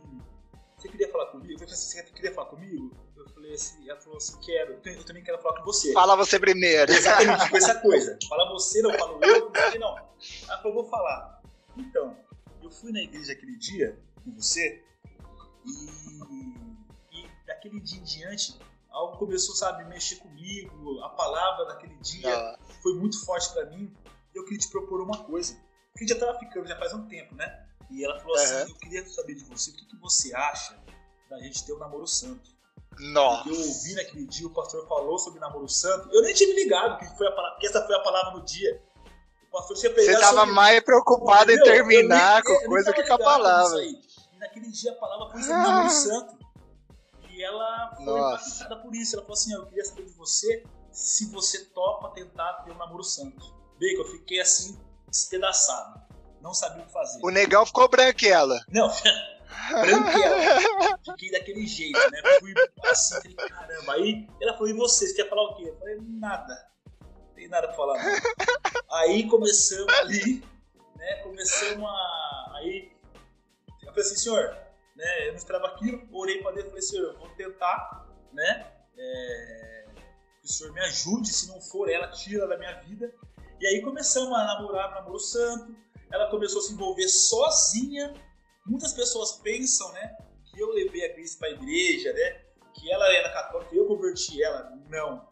Você 0.76 0.88
queria 0.88 1.10
falar 1.10 1.26
comigo? 1.26 1.52
Eu 1.52 1.58
falei 1.58 1.72
assim: 1.72 1.98
Você 1.98 2.02
queria 2.12 2.34
falar 2.34 2.48
comigo? 2.48 2.94
Falei 3.28 3.54
assim, 3.54 3.88
ela 3.88 4.00
falou 4.00 4.16
assim, 4.16 4.38
quero, 4.40 4.80
eu 4.84 5.04
também 5.04 5.22
quero 5.22 5.40
falar 5.40 5.58
com 5.58 5.64
você. 5.64 5.92
Fala 5.92 6.16
você 6.16 6.38
primeiro. 6.38 6.92
Exatamente, 6.92 7.48
foi 7.48 7.58
essa 7.58 7.80
coisa. 7.80 8.18
Fala 8.28 8.50
você, 8.50 8.82
não 8.82 8.92
falo 8.94 9.18
eu, 9.22 9.50
não 9.50 9.80
não. 9.80 9.98
Ela 10.48 10.58
falou, 10.62 10.74
vou 10.74 10.90
falar. 10.90 11.42
Então, 11.76 12.16
eu 12.62 12.70
fui 12.70 12.92
na 12.92 13.00
igreja 13.00 13.32
aquele 13.32 13.56
dia 13.56 13.98
com 14.24 14.32
você 14.32 14.82
e, 15.66 17.18
e 17.18 17.30
daquele 17.46 17.80
dia 17.80 17.98
em 17.98 18.04
diante 18.04 18.58
algo 18.90 19.16
começou, 19.16 19.54
sabe, 19.54 19.84
mexer 19.84 20.16
comigo, 20.16 21.00
a 21.00 21.08
palavra 21.10 21.64
daquele 21.66 21.96
dia 21.96 22.28
ah. 22.28 22.58
foi 22.82 22.94
muito 22.94 23.24
forte 23.24 23.50
para 23.52 23.64
mim 23.66 23.90
eu 24.34 24.44
queria 24.44 24.58
te 24.58 24.68
propor 24.68 25.00
uma 25.00 25.18
coisa. 25.24 25.54
Porque 25.92 26.04
a 26.04 26.06
gente 26.06 26.18
já 26.18 26.26
tava 26.26 26.38
ficando 26.38 26.66
já 26.66 26.78
faz 26.78 26.92
um 26.92 27.06
tempo, 27.06 27.34
né? 27.34 27.66
E 27.90 28.04
ela 28.04 28.18
falou 28.20 28.36
assim: 28.36 28.70
eu 28.70 28.76
queria 28.76 29.06
saber 29.06 29.34
de 29.34 29.44
você, 29.44 29.70
o 29.70 29.74
que, 29.74 29.86
que 29.86 29.96
você 29.96 30.34
acha 30.34 30.78
da 31.28 31.38
gente 31.40 31.64
ter 31.64 31.72
um 31.72 31.78
namoro 31.78 32.06
santo? 32.06 32.50
Nossa. 32.98 33.48
Eu 33.48 33.56
ouvi 33.56 33.94
naquele 33.94 34.26
dia, 34.26 34.46
o 34.46 34.50
pastor 34.50 34.86
falou 34.86 35.18
sobre 35.18 35.40
namoro 35.40 35.68
santo. 35.68 36.08
Eu 36.12 36.22
nem 36.22 36.34
tinha 36.34 36.48
me 36.48 36.54
ligado 36.54 36.98
que, 36.98 37.16
foi 37.16 37.26
a 37.26 37.56
que 37.58 37.66
essa 37.66 37.84
foi 37.84 37.94
a 37.96 38.00
palavra 38.00 38.38
no 38.38 38.44
dia. 38.44 38.82
O 39.48 39.52
pastor 39.52 39.76
tinha. 39.76 39.92
Você 39.92 40.12
tava 40.20 40.40
sobre... 40.40 40.52
mais 40.52 40.80
preocupado 40.82 41.50
em 41.50 41.62
terminar 41.62 42.42
com 42.42 42.54
coisa 42.66 42.92
que 42.92 43.02
com 43.02 43.14
a 43.14 43.18
palavra. 43.18 43.82
E 43.84 43.98
naquele 44.38 44.70
dia 44.70 44.92
a 44.92 44.96
palavra 44.96 45.30
foi 45.30 45.42
sobre 45.42 45.62
namoro 45.62 45.90
santo. 45.90 46.38
E 47.30 47.42
ela 47.42 47.94
foi 47.96 48.04
impactada 48.04 48.76
por 48.76 48.94
isso. 48.94 49.16
Ela 49.16 49.22
falou 49.22 49.34
assim: 49.34 49.54
Eu 49.54 49.66
queria 49.66 49.84
saber 49.84 50.04
de 50.04 50.12
você 50.12 50.64
se 50.92 51.30
você 51.30 51.64
topa 51.66 52.10
tentar 52.10 52.52
ter 52.64 52.70
um 52.70 52.76
namoro 52.76 53.02
santo. 53.02 53.54
Bem, 53.78 53.96
eu 53.96 54.04
fiquei 54.04 54.40
assim, 54.40 54.78
despedaçado. 55.08 56.00
Não 56.40 56.52
sabia 56.52 56.82
o 56.82 56.86
que 56.86 56.92
fazer. 56.92 57.20
O 57.22 57.30
negão 57.30 57.64
ficou 57.64 57.88
branquela. 57.88 58.60
Não, 58.68 58.90
branquela. 59.70 60.98
Fiquei 61.04 61.30
daquele 61.30 61.66
jeito, 61.66 61.98
né? 62.10 62.22
Fui 62.40 62.54
assim, 62.84 63.34
falei, 63.34 63.50
caramba. 63.50 63.92
Aí 63.94 64.28
ela 64.40 64.52
falou, 64.54 64.68
e 64.68 64.72
você? 64.72 65.06
Você 65.06 65.14
quer 65.14 65.28
falar 65.28 65.42
o 65.42 65.56
quê? 65.56 65.64
Eu 65.68 65.78
falei, 65.78 65.98
nada. 66.00 66.70
Não 67.00 67.34
tem 67.34 67.48
nada 67.48 67.68
pra 67.68 67.76
falar, 67.76 68.02
não. 68.02 68.12
Aí 68.98 69.28
começamos 69.28 69.92
ali, 69.94 70.44
né? 70.96 71.14
Começamos 71.22 71.88
a. 71.88 72.52
Aí 72.56 72.92
eu 73.82 73.88
falei 73.88 74.02
assim, 74.02 74.16
senhor, 74.16 74.56
né? 74.96 75.26
Eu 75.26 75.32
não 75.32 75.36
esperava 75.36 75.66
aquilo, 75.68 76.06
orei 76.12 76.42
pra 76.42 76.52
Deus 76.52 76.66
e 76.66 76.68
falei, 76.68 76.82
senhor, 76.82 77.12
eu 77.12 77.18
vou 77.18 77.28
tentar, 77.30 78.06
né? 78.32 78.70
É, 78.96 79.86
que 80.40 80.46
o 80.46 80.52
senhor 80.52 80.72
me 80.72 80.80
ajude, 80.80 81.28
se 81.28 81.48
não 81.48 81.60
for 81.60 81.88
ela, 81.88 82.08
tira 82.08 82.46
da 82.46 82.58
minha 82.58 82.74
vida. 82.82 83.12
E 83.60 83.66
aí 83.66 83.80
começamos 83.80 84.36
a 84.36 84.44
namorar, 84.44 84.90
namoro 84.90 85.18
santo. 85.18 85.74
Ela 86.12 86.28
começou 86.30 86.60
a 86.60 86.64
se 86.64 86.72
envolver 86.72 87.08
sozinha. 87.08 88.12
Muitas 88.66 88.92
pessoas 88.92 89.32
pensam, 89.38 89.90
né, 89.92 90.16
que 90.44 90.60
eu 90.60 90.70
levei 90.70 91.04
a 91.04 91.14
Grace 91.14 91.36
para 91.36 91.48
a 91.48 91.52
igreja, 91.52 92.12
né, 92.12 92.42
que 92.74 92.90
ela 92.90 93.06
era 93.14 93.32
católica, 93.32 93.74
eu 93.74 93.86
converti 93.86 94.42
ela. 94.42 94.70
Não. 94.88 95.28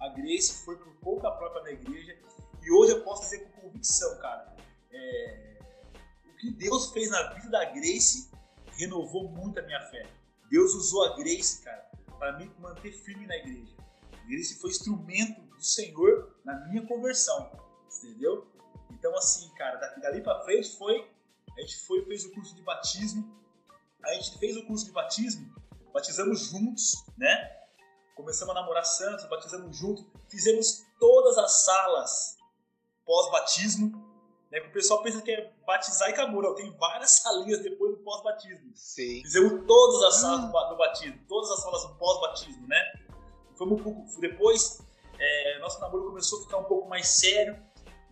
A 0.00 0.08
Grace 0.10 0.64
foi 0.64 0.76
por 0.76 0.94
pouca 0.96 1.30
própria 1.30 1.62
na 1.62 1.72
igreja. 1.72 2.16
E 2.62 2.70
hoje 2.70 2.92
eu 2.92 3.02
posso 3.02 3.22
dizer 3.22 3.44
com 3.44 3.62
convicção, 3.62 4.16
cara, 4.18 4.56
é... 4.92 5.58
o 6.26 6.36
que 6.36 6.50
Deus 6.52 6.92
fez 6.92 7.10
na 7.10 7.34
vida 7.34 7.50
da 7.50 7.64
Grace 7.66 8.30
renovou 8.76 9.28
muito 9.28 9.58
a 9.58 9.62
minha 9.62 9.80
fé. 9.88 10.06
Deus 10.50 10.72
usou 10.74 11.04
a 11.04 11.16
Grace, 11.16 11.62
cara, 11.62 11.90
para 12.18 12.38
me 12.38 12.50
manter 12.58 12.92
firme 12.92 13.26
na 13.26 13.36
igreja. 13.36 13.74
A 14.12 14.28
Grace 14.28 14.58
foi 14.60 14.70
instrumento 14.70 15.40
do 15.40 15.62
Senhor 15.62 16.36
na 16.44 16.54
minha 16.68 16.86
conversão, 16.86 17.50
entendeu? 17.98 18.46
Então, 18.90 19.14
assim, 19.16 19.48
cara, 19.54 19.76
dali 19.76 20.20
pra 20.22 20.42
frente 20.44 20.76
foi. 20.76 21.10
A 21.58 21.60
gente 21.60 21.76
foi 21.78 22.04
fez 22.04 22.24
o 22.24 22.32
curso 22.32 22.54
de 22.54 22.62
batismo. 22.62 23.36
A 24.04 24.14
gente 24.14 24.38
fez 24.38 24.56
o 24.56 24.64
curso 24.64 24.84
de 24.84 24.92
batismo, 24.92 25.52
batizamos 25.92 26.48
juntos, 26.48 27.04
né? 27.16 27.56
Começamos 28.14 28.56
a 28.56 28.60
namorar 28.60 28.84
santos, 28.84 29.24
batizamos 29.28 29.76
juntos, 29.76 30.06
fizemos 30.30 30.84
todas 31.00 31.36
as 31.36 31.64
salas 31.64 32.36
pós-batismo, 33.04 33.90
né? 34.52 34.60
Porque 34.60 34.70
o 34.70 34.72
pessoal 34.72 35.02
pensa 35.02 35.20
que 35.20 35.32
é 35.32 35.52
batizar 35.66 36.10
e 36.10 36.12
acabou. 36.12 36.42
Não, 36.42 36.54
tem 36.54 36.70
várias 36.78 37.10
salinhas 37.18 37.60
depois 37.60 37.96
do 37.96 38.04
pós-batismo. 38.04 38.70
Sim. 38.76 39.20
Fizemos 39.22 39.66
todas 39.66 40.02
as 40.04 40.14
salas 40.20 40.44
hum. 40.44 40.68
do 40.68 40.76
batismo, 40.76 41.18
todas 41.28 41.50
as 41.50 41.60
salas 41.60 41.82
do 41.82 41.94
pós-batismo, 41.96 42.68
né? 42.68 42.80
Fomos 43.56 43.80
um 43.80 43.82
pouco, 43.82 44.20
depois, 44.20 44.78
é, 45.18 45.58
nosso 45.58 45.80
namoro 45.80 46.04
começou 46.04 46.38
a 46.38 46.42
ficar 46.44 46.58
um 46.58 46.64
pouco 46.64 46.88
mais 46.88 47.08
sério. 47.08 47.60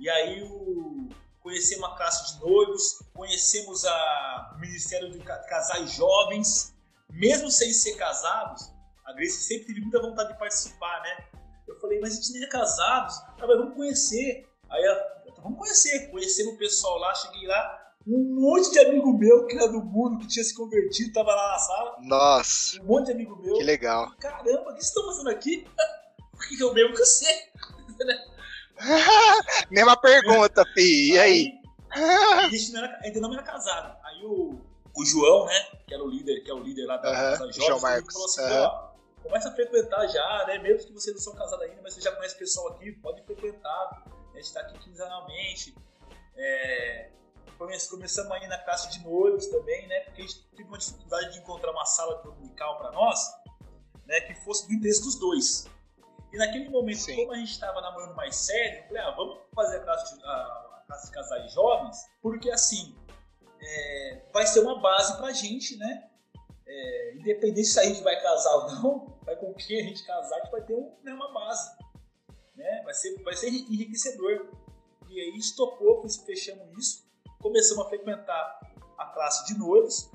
E 0.01 0.11
aí 0.11 0.43
o, 0.43 1.09
conhecemos 1.47 1.85
a 1.85 1.95
classe 1.95 2.35
de 2.35 2.41
noivos, 2.41 2.99
conhecemos 3.15 3.85
a, 3.85 4.55
o 4.57 4.59
Ministério 4.59 5.13
de 5.13 5.21
Casais 5.21 5.93
Jovens. 5.93 6.75
Mesmo 7.09 7.53
sem 7.53 7.73
ser 7.73 7.95
casados, 7.95 8.73
a 9.05 9.13
Grace 9.13 9.45
sempre 9.45 9.67
teve 9.67 9.81
muita 9.81 10.03
vontade 10.03 10.33
de 10.33 10.39
participar, 10.41 11.01
né? 11.03 11.25
Eu 11.69 11.79
falei, 11.79 12.01
mas 12.01 12.15
a 12.15 12.17
gente 12.17 12.33
nem 12.33 12.43
é 12.43 12.49
casados, 12.49 13.17
ah, 13.17 13.47
mas 13.47 13.59
vamos 13.59 13.77
conhecer. 13.77 14.45
Aí 14.69 14.83
ela, 14.83 15.23
então 15.25 15.45
vamos 15.45 15.59
conhecer. 15.61 16.11
Conhecemos 16.11 16.55
o 16.55 16.59
pessoal 16.59 16.99
lá, 16.99 17.15
cheguei 17.15 17.47
lá, 17.47 17.93
um 18.05 18.41
monte 18.41 18.73
de 18.73 18.81
amigo 18.81 19.17
meu 19.17 19.47
que 19.47 19.57
era 19.57 19.69
do 19.69 19.81
mundo, 19.81 20.19
que 20.19 20.27
tinha 20.27 20.45
se 20.45 20.53
convertido, 20.53 21.13
tava 21.13 21.33
lá 21.33 21.53
na 21.53 21.59
sala. 21.59 21.97
Nossa! 22.01 22.83
Um 22.83 22.87
monte 22.87 23.07
de 23.07 23.13
amigo 23.13 23.37
meu. 23.41 23.55
Que 23.55 23.63
legal. 23.63 24.13
Caramba, 24.19 24.63
o 24.63 24.75
que 24.75 24.83
vocês 24.83 24.89
estão 24.89 25.07
fazendo 25.07 25.31
aqui? 25.31 25.65
Porque 26.33 26.61
eu 26.61 26.75
mesmo 26.75 26.93
que 26.93 27.03
eu 27.03 27.07
sei. 27.07 27.35
Mesma 29.71 29.97
pergunta, 29.97 30.65
fi. 30.75 31.13
E 31.13 31.19
aí? 31.19 31.53
aí 31.91 32.45
a 32.45 32.49
gente 32.51 32.73
não 32.73 32.85
era, 32.85 33.01
ainda 33.03 33.21
não 33.21 33.33
era 33.33 33.43
casado. 33.43 33.97
Aí 34.05 34.25
o, 34.25 34.61
o 34.95 35.05
João, 35.05 35.47
né? 35.47 35.67
Que 35.87 35.95
era 35.95 36.03
o 36.03 36.09
líder, 36.09 36.43
que 36.43 36.51
é 36.51 36.55
o 36.55 36.59
líder 36.59 36.87
lá 36.87 36.97
da, 36.99 37.11
uh 37.11 37.47
-huh, 37.47 37.53
João 37.53 37.81
Marcos. 37.81 38.13
falou 38.13 38.27
assim, 38.27 38.43
uh 38.43 38.49
-huh. 38.49 38.65
ó, 38.65 38.97
começa 39.23 39.49
a 39.49 39.53
frequentar 39.53 40.07
já, 40.09 40.45
né? 40.47 40.59
Mesmo 40.59 40.87
que 40.87 40.93
vocês 40.93 41.15
não 41.15 41.23
são 41.23 41.35
casados 41.35 41.65
ainda, 41.65 41.81
mas 41.83 41.95
você 41.95 42.01
já 42.01 42.13
conhece 42.13 42.35
o 42.35 42.39
pessoal 42.39 42.69
aqui, 42.69 42.93
pode 42.93 43.23
frequentar. 43.23 44.05
A 44.35 44.37
gente 44.37 44.53
tá 44.53 44.61
aqui 44.61 44.79
quinzenalmente. 44.79 45.75
É, 46.37 47.11
começamos 47.59 48.33
aí 48.33 48.47
na 48.47 48.59
classe 48.59 48.91
de 48.91 49.03
noivos 49.03 49.47
também, 49.47 49.87
né? 49.87 50.01
Porque 50.01 50.23
a 50.23 50.27
gente 50.27 50.43
teve 50.55 50.69
uma 50.69 50.79
dificuldade 50.79 51.33
de 51.33 51.39
encontrar 51.39 51.73
uma 51.73 51.87
sala 51.87 52.17
dominical 52.23 52.77
para 52.79 52.93
nós, 52.93 53.19
né? 54.07 54.21
Que 54.21 54.35
fosse 54.35 54.67
do 54.67 54.75
interesse 54.75 55.03
dos 55.03 55.19
dois. 55.19 55.67
E 56.37 56.39
naquele 56.39 56.69
momento, 56.69 56.99
Sim. 56.99 57.17
como 57.17 57.33
a 57.33 57.37
gente 57.39 57.53
estava 57.53 57.81
namorando 57.81 58.15
mais 58.15 58.37
sério, 58.37 58.81
eu 58.81 58.89
falei, 58.89 59.03
ah, 59.03 59.11
vamos 59.13 59.39
fazer 59.55 59.77
a 59.79 59.81
classe 59.81 60.15
de, 60.15 60.23
a, 60.23 60.29
a 60.29 60.85
classe 60.87 61.07
de 61.07 61.13
casais 61.13 61.53
jovens, 61.55 61.97
porque 62.21 62.51
assim, 62.51 62.95
é, 63.59 64.23
vai 64.35 64.47
ser 64.47 64.61
uma 64.61 64.79
base 64.79 65.17
pra 65.17 65.33
gente, 65.33 65.79
né? 65.79 66.11
É, 66.67 67.15
independente 67.15 67.69
se 67.69 67.81
a 67.81 67.85
gente 67.85 68.03
vai 68.03 68.21
casar 68.21 68.55
ou 68.55 68.71
não, 68.71 69.19
vai 69.25 69.35
com 69.37 69.55
quem 69.55 69.81
a 69.81 69.85
gente 69.85 70.05
casar, 70.05 70.37
a 70.37 70.41
gente 70.41 70.51
vai 70.51 70.61
ter 70.61 70.75
um, 70.75 70.95
né, 71.03 71.15
uma 71.15 71.33
base. 71.33 71.75
Né? 72.55 72.83
Vai, 72.85 72.93
ser, 72.93 73.23
vai 73.23 73.35
ser 73.35 73.49
enriquecedor. 73.49 74.51
E 75.09 75.19
aí 75.19 75.39
estopou, 75.39 76.07
fechamos 76.27 76.69
isso, 76.77 77.09
começamos 77.41 77.87
a 77.87 77.89
frequentar 77.89 78.61
a 78.99 79.07
classe 79.07 79.47
de 79.47 79.59
noivos, 79.59 80.11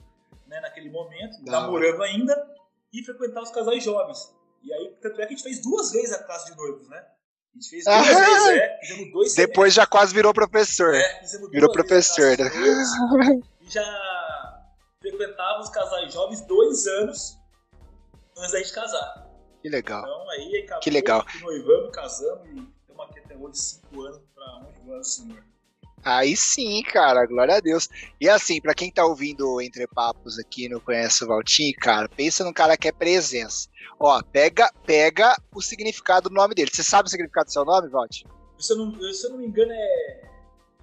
né, 0.45 0.59
naquele 0.59 0.91
momento, 0.91 1.43
namorando 1.43 2.03
ainda, 2.03 2.55
e 2.93 3.03
frequentar 3.03 3.41
os 3.41 3.49
casais 3.49 3.83
jovens. 3.83 4.39
E 4.63 4.73
aí, 4.73 4.95
tanto 5.01 5.21
é 5.21 5.25
que 5.25 5.33
a 5.33 5.35
gente 5.37 5.43
fez 5.43 5.61
duas 5.61 5.91
vezes 5.91 6.13
a 6.13 6.23
classe 6.23 6.51
de 6.51 6.57
noivos, 6.57 6.87
né? 6.89 6.97
A 6.99 7.59
gente 7.59 7.69
fez 7.69 7.83
duas 7.83 7.97
ah, 7.97 8.01
vezes, 8.01 8.47
é. 8.47 8.79
Fizemos 8.81 9.11
dois 9.11 9.35
Depois 9.35 9.73
já 9.73 9.85
quase 9.85 10.13
virou 10.13 10.33
professor. 10.33 10.93
É, 10.93 11.21
virou 11.51 11.71
professor, 11.71 12.37
né? 12.37 13.41
E 13.61 13.69
já 13.69 14.61
frequentava 14.99 15.59
os 15.59 15.69
casais 15.69 16.13
jovens 16.13 16.41
dois 16.41 16.87
anos 16.87 17.37
antes 18.37 18.51
da 18.51 18.59
gente 18.59 18.73
casar. 18.73 19.27
Que 19.61 19.69
legal. 19.69 20.01
Então 20.01 20.29
aí 20.29 20.63
acabou, 20.63 20.81
que 20.81 20.89
legal. 20.89 21.25
noivamos, 21.41 21.91
casamos 21.91 22.47
e 22.47 22.67
estamos 22.81 23.05
aqui 23.05 23.19
até 23.19 23.35
hoje 23.35 23.57
cinco 23.57 24.01
anos 24.01 24.21
para 24.33 24.57
onde 24.57 24.81
vai 24.87 24.99
o 24.99 25.03
Senhor. 25.03 25.43
Aí 26.03 26.35
sim, 26.35 26.81
cara, 26.83 27.25
glória 27.25 27.55
a 27.55 27.59
Deus. 27.59 27.87
E 28.19 28.27
assim, 28.27 28.59
para 28.59 28.73
quem 28.73 28.91
tá 28.91 29.05
ouvindo 29.05 29.61
Entre 29.61 29.87
Papos 29.87 30.39
aqui, 30.39 30.67
não 30.67 30.79
conhece 30.79 31.23
o 31.23 31.27
Valtinho, 31.27 31.75
cara, 31.79 32.09
pensa 32.09 32.43
num 32.43 32.53
cara 32.53 32.75
que 32.75 32.87
é 32.87 32.91
presença. 32.91 33.69
Ó, 33.99 34.21
pega, 34.23 34.71
pega 34.85 35.35
o 35.53 35.61
significado 35.61 36.29
do 36.29 36.35
nome 36.35 36.55
dele. 36.55 36.71
Você 36.73 36.83
sabe 36.83 37.07
o 37.07 37.09
significado 37.09 37.45
do 37.45 37.53
seu 37.53 37.63
nome, 37.63 37.89
Valtinho? 37.89 38.31
Se 38.57 38.73
eu 38.73 38.77
não, 38.77 39.13
se 39.13 39.25
eu 39.25 39.31
não 39.31 39.37
me 39.37 39.45
engano, 39.45 39.71
é 39.71 40.21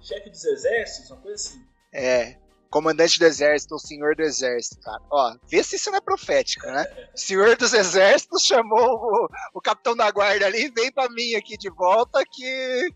chefe 0.01 0.29
dos 0.29 0.43
exércitos, 0.43 1.11
uma 1.11 1.19
coisa 1.19 1.35
assim. 1.35 1.61
É, 1.91 2.37
comandante 2.69 3.19
do 3.19 3.25
exército, 3.25 3.75
o 3.75 3.79
senhor 3.79 4.15
do 4.15 4.21
exército, 4.21 4.79
cara. 4.81 5.01
Ó, 5.11 5.35
vê 5.49 5.63
se 5.63 5.75
isso 5.75 5.89
não 5.89 5.97
é 5.97 6.01
profética, 6.01 6.71
né? 6.71 6.85
O 7.13 7.17
senhor 7.17 7.55
dos 7.55 7.73
exércitos 7.73 8.43
chamou 8.43 8.95
o, 8.95 9.27
o 9.55 9.61
capitão 9.61 9.95
da 9.95 10.09
guarda 10.11 10.45
ali 10.45 10.65
e 10.65 10.71
vem 10.71 10.91
pra 10.91 11.09
mim 11.09 11.35
aqui 11.35 11.57
de 11.57 11.69
volta 11.69 12.23
que 12.29 12.89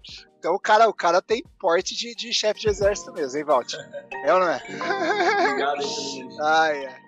então 0.44 0.56
o 0.56 0.60
cara, 0.60 0.90
o 0.90 0.94
cara 0.94 1.22
tem 1.22 1.42
porte 1.58 1.96
de, 1.96 2.14
de 2.14 2.34
chefe 2.34 2.60
de 2.60 2.68
exército 2.68 3.14
mesmo, 3.14 3.38
hein, 3.38 3.46
Valt? 3.46 3.74
É 4.26 4.34
ou 4.34 4.42
não 4.42 4.50
é? 4.50 4.62
Obrigado 5.48 5.82
aí 5.82 6.28
Ai, 6.42 7.04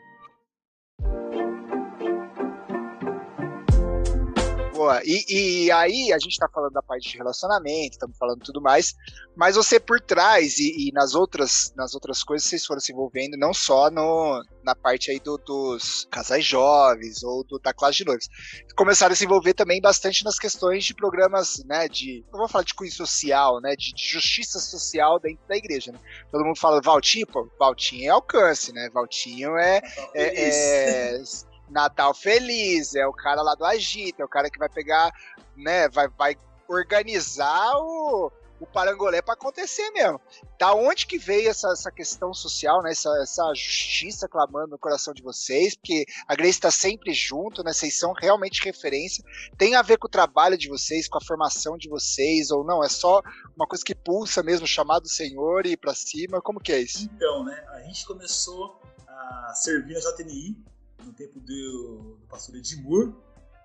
Boa. 4.76 5.02
E, 5.06 5.68
e, 5.68 5.72
aí 5.72 6.12
a 6.12 6.20
gente 6.20 6.34
está 6.34 6.50
falando 6.50 6.74
da 6.74 6.82
parte 6.82 7.10
de 7.10 7.18
relacionamento, 7.18 7.94
estamos 7.94 8.18
falando 8.18 8.44
tudo 8.44 8.62
mais, 8.62 8.94
mas 9.34 9.56
você 9.56 9.80
por 9.80 10.02
trás 10.02 10.60
e, 10.60 10.90
e, 10.90 10.92
nas 10.92 11.16
outras 11.16 11.74
nas 11.78 11.96
outras 11.96 12.22
coisas 12.22 12.46
vocês 12.46 12.66
foram 12.66 12.82
se 12.82 12.92
envolvendo 12.92 13.38
não 13.38 13.54
só 13.54 13.90
no, 13.90 14.44
na 14.66 14.76
parte 14.76 15.12
aí 15.12 15.20
do, 15.22 15.38
dos 15.38 16.06
casais 16.12 16.44
jovens 16.44 17.24
ou 17.24 17.46
do, 17.46 17.58
da 17.58 17.74
classe 17.74 18.00
de 18.00 18.06
noivos, 18.06 18.28
começaram 18.76 19.14
a 19.14 19.16
se 19.16 19.24
envolver 19.24 19.54
também 19.54 19.80
bastante 19.80 20.26
nas 20.26 20.38
questões 20.38 20.84
de 20.84 20.94
programas, 20.94 21.64
né, 21.66 21.88
de 21.88 22.26
não 22.30 22.40
vou 22.40 22.50
falar 22.50 22.66
de 22.66 22.74
cunho 22.74 22.92
social, 22.92 23.62
né, 23.62 23.78
de, 23.78 23.94
de 23.94 24.06
justiça 24.06 24.60
social 24.60 25.22
dentro 25.22 25.48
da 25.48 25.56
igreja, 25.56 25.94
né? 25.94 26.00
Todo 26.30 26.44
mundo 26.44 26.60
fala 26.60 26.82
Valtinho, 26.82 27.26
pô, 27.28 27.50
Valtinho 27.58 28.08
é 28.08 28.10
alcance, 28.10 28.74
né? 28.74 28.90
Valtinho 28.94 29.56
é, 29.58 29.82
é, 30.14 31.14
é 31.14 31.24
Natal 31.70 32.14
Feliz, 32.14 32.96
é 32.96 33.06
o 33.06 33.14
cara 33.14 33.42
lá 33.42 33.56
do 33.56 33.66
Agita, 33.66 34.22
é 34.22 34.26
o 34.26 34.30
cara 34.30 34.50
que 34.50 34.60
vai 34.60 34.70
pegar, 34.70 35.12
né, 35.56 35.90
vai, 35.90 36.08
vai 36.10 36.38
organizar 36.68 37.74
o, 37.78 38.32
o 38.60 38.66
parangolé 38.66 39.22
para 39.22 39.34
acontecer 39.34 39.90
mesmo. 39.92 40.20
Da 40.60 40.74
onde 40.74 41.06
que 41.06 41.18
veio 41.18 41.50
essa, 41.50 41.70
essa 41.70 41.92
questão 41.92 42.34
social, 42.34 42.82
né? 42.82 42.92
Essa, 42.92 43.10
essa 43.22 43.54
justiça 43.54 44.28
clamando 44.28 44.70
no 44.70 44.80
coração 44.80 45.14
de 45.14 45.22
vocês? 45.22 45.76
Porque 45.76 46.06
a 46.28 46.36
Grace 46.36 46.52
está 46.52 46.72
sempre 46.72 47.14
junto, 47.14 47.64
né? 47.64 47.74
Vocês 47.74 47.98
são 48.00 48.14
realmente 48.14 48.64
referência. 48.64 49.24
Tem 49.58 49.76
a 49.76 49.82
ver 49.82 49.98
com 49.98 50.08
o 50.08 50.12
trabalho 50.12 50.58
de 50.58 50.70
vocês, 50.70 51.08
com 51.08 51.18
a 51.18 51.26
formação 51.26 51.78
de 51.78 51.90
vocês, 51.90 52.52
ou 52.52 52.64
não? 52.64 52.84
É 52.84 52.90
só 52.90 53.22
uma 53.56 53.68
coisa 53.68 53.84
que 53.84 53.96
pulsa 53.96 54.42
mesmo, 54.42 54.68
chamar 54.68 55.00
do 55.00 55.10
Senhor 55.10 55.66
e 55.66 55.72
ir 55.72 55.78
para 55.78 55.94
cima? 55.94 56.42
Como 56.42 56.60
que 56.60 56.72
é 56.72 56.80
isso? 56.80 57.10
Então, 57.14 57.44
né? 57.44 57.66
A 57.74 57.82
gente 57.82 58.06
começou 58.06 58.82
a 59.08 59.54
servir 59.54 59.98
a 59.98 60.00
JNI 60.00 60.56
no 61.04 61.14
tempo 61.14 61.40
do, 61.40 62.18
do 62.20 62.28
pastor 62.28 62.56
Edmur, 62.56 63.16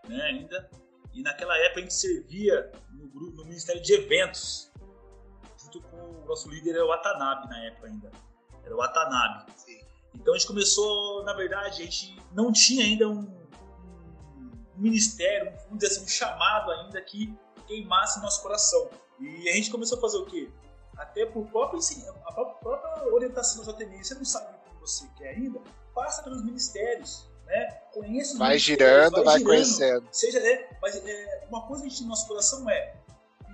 né? 0.08 0.22
Ainda. 0.22 0.70
E 1.12 1.22
naquela 1.22 1.56
época 1.58 1.80
a 1.80 1.82
gente 1.82 1.94
servia 1.94 2.70
no, 2.92 3.08
grupo, 3.08 3.37
no 3.37 3.44
Ministério 3.44 3.82
de 3.82 3.92
Eventos 3.92 4.70
junto 5.62 5.80
com 5.82 5.96
o 5.96 6.26
nosso 6.26 6.49
líder 6.49 6.75
era 6.75 6.84
o 6.84 6.88
Watanabe 6.88 7.49
na 7.49 7.64
época 7.66 7.87
ainda. 7.87 8.10
Era 8.64 8.75
o 8.75 8.78
Watanabe. 8.78 9.52
Sim. 9.56 9.80
Então 10.14 10.34
a 10.34 10.37
gente 10.37 10.46
começou, 10.46 11.25
na 11.25 11.32
verdade, 11.34 11.82
a 11.82 11.84
gente 11.84 12.16
não 12.32 12.52
tinha 12.52 12.84
ainda 12.84 13.08
um, 13.08 13.20
um 14.37 14.50
ministério, 14.76 15.52
dizer 15.72 15.87
assim, 15.87 16.04
um 16.04 16.08
chamado 16.08 16.70
ainda 16.72 17.00
que 17.02 17.34
queimasse 17.66 18.20
nosso 18.20 18.42
coração. 18.42 18.90
E 19.20 19.49
a 19.49 19.52
gente 19.52 19.70
começou 19.70 19.99
a 19.99 20.00
fazer 20.00 20.18
o 20.18 20.26
quê? 20.26 20.50
Até 20.96 21.25
por 21.26 21.46
própria, 21.46 21.80
a 22.26 22.32
própria 22.32 23.14
orientação 23.14 23.64
da 23.64 23.72
JTNI, 23.72 24.04
você 24.04 24.14
não 24.14 24.25
sabe 24.25 24.59
você 24.80 25.06
quer 25.16 25.30
ainda, 25.30 25.60
passa 25.94 26.22
pelos 26.22 26.44
ministérios. 26.44 27.28
Né? 27.46 27.66
Conheça 27.92 28.32
os 28.34 28.38
vai 28.38 28.58
girando, 28.58 29.16
vai, 29.16 29.25
vai 29.25 29.38
girando. 29.38 29.49
conhecendo. 29.49 30.08
Seja, 30.12 30.40
né? 30.40 30.68
Mas 30.80 30.96
é, 30.96 31.46
uma 31.49 31.66
coisa 31.66 31.82
que 31.82 31.88
a 31.88 31.90
gente 31.90 32.02
no 32.02 32.10
nosso 32.10 32.26
coração 32.26 32.68
é 32.70 32.94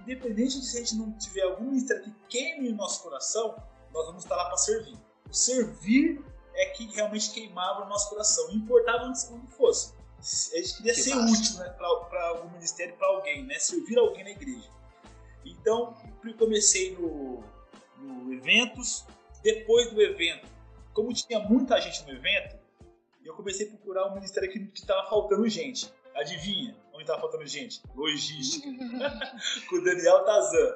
independente 0.07 0.61
de 0.61 0.67
se 0.67 0.77
a 0.77 0.81
gente 0.81 0.95
não 0.95 1.13
tiver 1.19 1.43
algum 1.43 1.65
ministério 1.65 2.05
que 2.05 2.15
queime 2.29 2.69
o 2.69 2.75
nosso 2.77 3.03
coração, 3.03 3.57
nós 3.93 4.07
vamos 4.07 4.23
estar 4.23 4.37
lá 4.37 4.45
para 4.45 4.57
servir. 4.57 4.97
O 5.29 5.35
servir 5.35 6.25
é 6.55 6.67
que 6.67 6.87
realmente 6.95 7.31
queimava 7.33 7.85
o 7.85 7.89
nosso 7.89 8.09
coração. 8.09 8.51
Importava 8.53 9.05
onde 9.05 9.55
fosse. 9.55 9.95
A 10.19 10.57
gente 10.57 10.77
queria 10.77 10.95
que 10.95 11.03
ser 11.03 11.15
massa. 11.15 11.33
útil 11.33 11.59
né, 11.59 11.69
para 11.71 12.29
algum 12.29 12.51
ministério, 12.51 12.97
para 12.97 13.09
alguém, 13.09 13.45
né? 13.45 13.59
servir 13.59 13.99
alguém 13.99 14.25
na 14.25 14.31
igreja. 14.31 14.71
Então, 15.45 15.95
comecei 16.39 16.97
no, 16.97 17.43
no 17.99 18.33
eventos. 18.33 19.05
Depois 19.43 19.91
do 19.93 20.03
evento, 20.03 20.49
como 20.97 21.13
tinha 21.13 21.39
muita 21.39 21.79
gente 21.79 22.03
no 22.05 22.13
evento, 22.13 22.57
eu 23.23 23.35
comecei 23.35 23.67
a 23.67 23.71
procurar 23.71 24.11
um 24.11 24.15
ministério 24.15 24.51
que 24.51 24.71
estava 24.75 25.07
faltando 25.11 25.47
gente. 25.47 25.93
Adivinha? 26.15 26.75
Onde 26.95 27.05
tava 27.05 27.21
faltando 27.21 27.47
gente? 27.47 27.83
Logística. 27.95 28.67
com 29.69 29.77
o 29.77 29.85
Daniel 29.85 30.25
Tazan. 30.25 30.75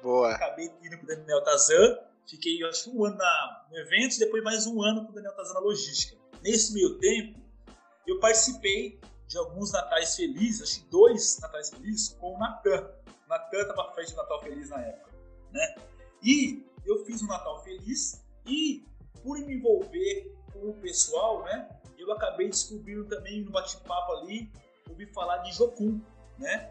Boa. 0.00 0.32
Acabei 0.32 0.70
indo 0.84 0.96
com 0.98 1.02
o 1.02 1.06
Daniel 1.08 1.42
Tazan. 1.42 1.98
Fiquei, 2.28 2.62
acho 2.62 2.84
que 2.84 2.96
um 2.96 3.04
ano 3.04 3.16
na, 3.16 3.66
no 3.72 3.76
evento, 3.76 4.20
depois 4.20 4.40
mais 4.44 4.68
um 4.68 4.80
ano 4.82 5.04
com 5.04 5.10
o 5.10 5.14
Daniel 5.16 5.34
Tazan 5.34 5.54
na 5.54 5.60
logística. 5.60 6.16
Nesse 6.44 6.72
meio 6.72 6.96
tempo, 7.00 7.40
eu 8.06 8.20
participei 8.20 9.00
de 9.26 9.36
alguns 9.36 9.72
Natais 9.72 10.14
Felizes, 10.14 10.62
acho 10.62 10.84
que 10.84 10.90
dois 10.90 11.40
Natais 11.40 11.70
Felizes, 11.70 12.10
com 12.20 12.36
o 12.36 12.38
Natan. 12.38 12.88
O 13.26 13.28
Natan 13.28 13.58
estava 13.62 13.88
à 13.88 13.92
frente 13.94 14.12
do 14.12 14.16
Natal 14.16 14.40
Feliz 14.42 14.70
na 14.70 14.80
época. 14.80 15.10
Né? 15.50 15.74
E 16.22 16.64
eu 16.86 17.04
fiz 17.04 17.20
um 17.20 17.26
Natal 17.26 17.64
Feliz 17.64 18.24
e, 18.46 18.84
por 19.22 19.38
me 19.38 19.54
envolver 19.54 20.34
com 20.52 20.70
o 20.70 20.74
pessoal, 20.74 21.44
né, 21.44 21.68
eu 22.00 22.12
acabei 22.12 22.48
descobrindo 22.48 23.04
também 23.04 23.44
no 23.44 23.50
bate-papo 23.50 24.12
ali, 24.12 24.50
ouvi 24.88 25.06
falar 25.06 25.38
de 25.38 25.52
Jokun, 25.52 26.00
né? 26.38 26.70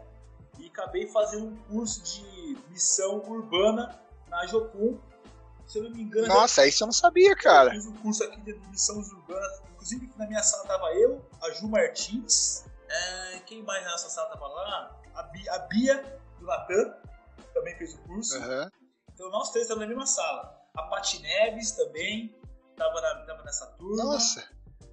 E 0.58 0.66
acabei 0.66 1.06
fazendo 1.06 1.46
um 1.46 1.56
curso 1.64 2.02
de 2.02 2.58
missão 2.68 3.18
urbana 3.26 3.98
na 4.28 4.46
Jokun. 4.46 4.98
Se 5.66 5.78
eu 5.78 5.84
não 5.84 5.90
me 5.92 6.02
engano. 6.02 6.26
Nossa, 6.26 6.66
isso 6.66 6.82
eu 6.82 6.86
não 6.86 6.92
sabia, 6.92 7.34
cara. 7.36 7.70
Eu 7.70 7.74
fiz 7.74 7.86
um 7.86 7.96
curso 7.98 8.24
aqui 8.24 8.40
de 8.40 8.54
missões 8.68 9.10
urbanas. 9.12 9.62
Inclusive, 9.72 10.12
na 10.16 10.26
minha 10.26 10.42
sala 10.42 10.66
tava 10.66 10.92
eu, 10.94 11.24
a 11.40 11.50
Ju 11.52 11.68
Martins. 11.68 12.64
É, 12.88 13.38
quem 13.46 13.62
mais 13.62 13.84
na 13.84 13.92
nossa 13.92 14.10
sala 14.10 14.28
tava 14.30 14.48
lá? 14.48 15.00
A 15.14 15.22
Bia, 15.22 15.54
a 15.54 15.58
Bia 15.60 16.20
do 16.38 16.46
Natan 16.46 16.94
também 17.54 17.76
fez 17.78 17.94
o 17.94 17.98
curso. 17.98 18.36
Uhum. 18.36 18.68
Então 19.14 19.30
nós 19.30 19.50
três 19.52 19.64
estamos 19.64 19.82
na 19.82 19.88
mesma 19.88 20.06
sala. 20.06 20.59
A 20.80 20.82
Pati 20.84 21.20
Neves 21.20 21.72
também 21.72 22.34
estava 22.70 23.00
tava 23.26 23.42
nessa 23.42 23.66
turma. 23.66 24.04
Nossa. 24.04 24.48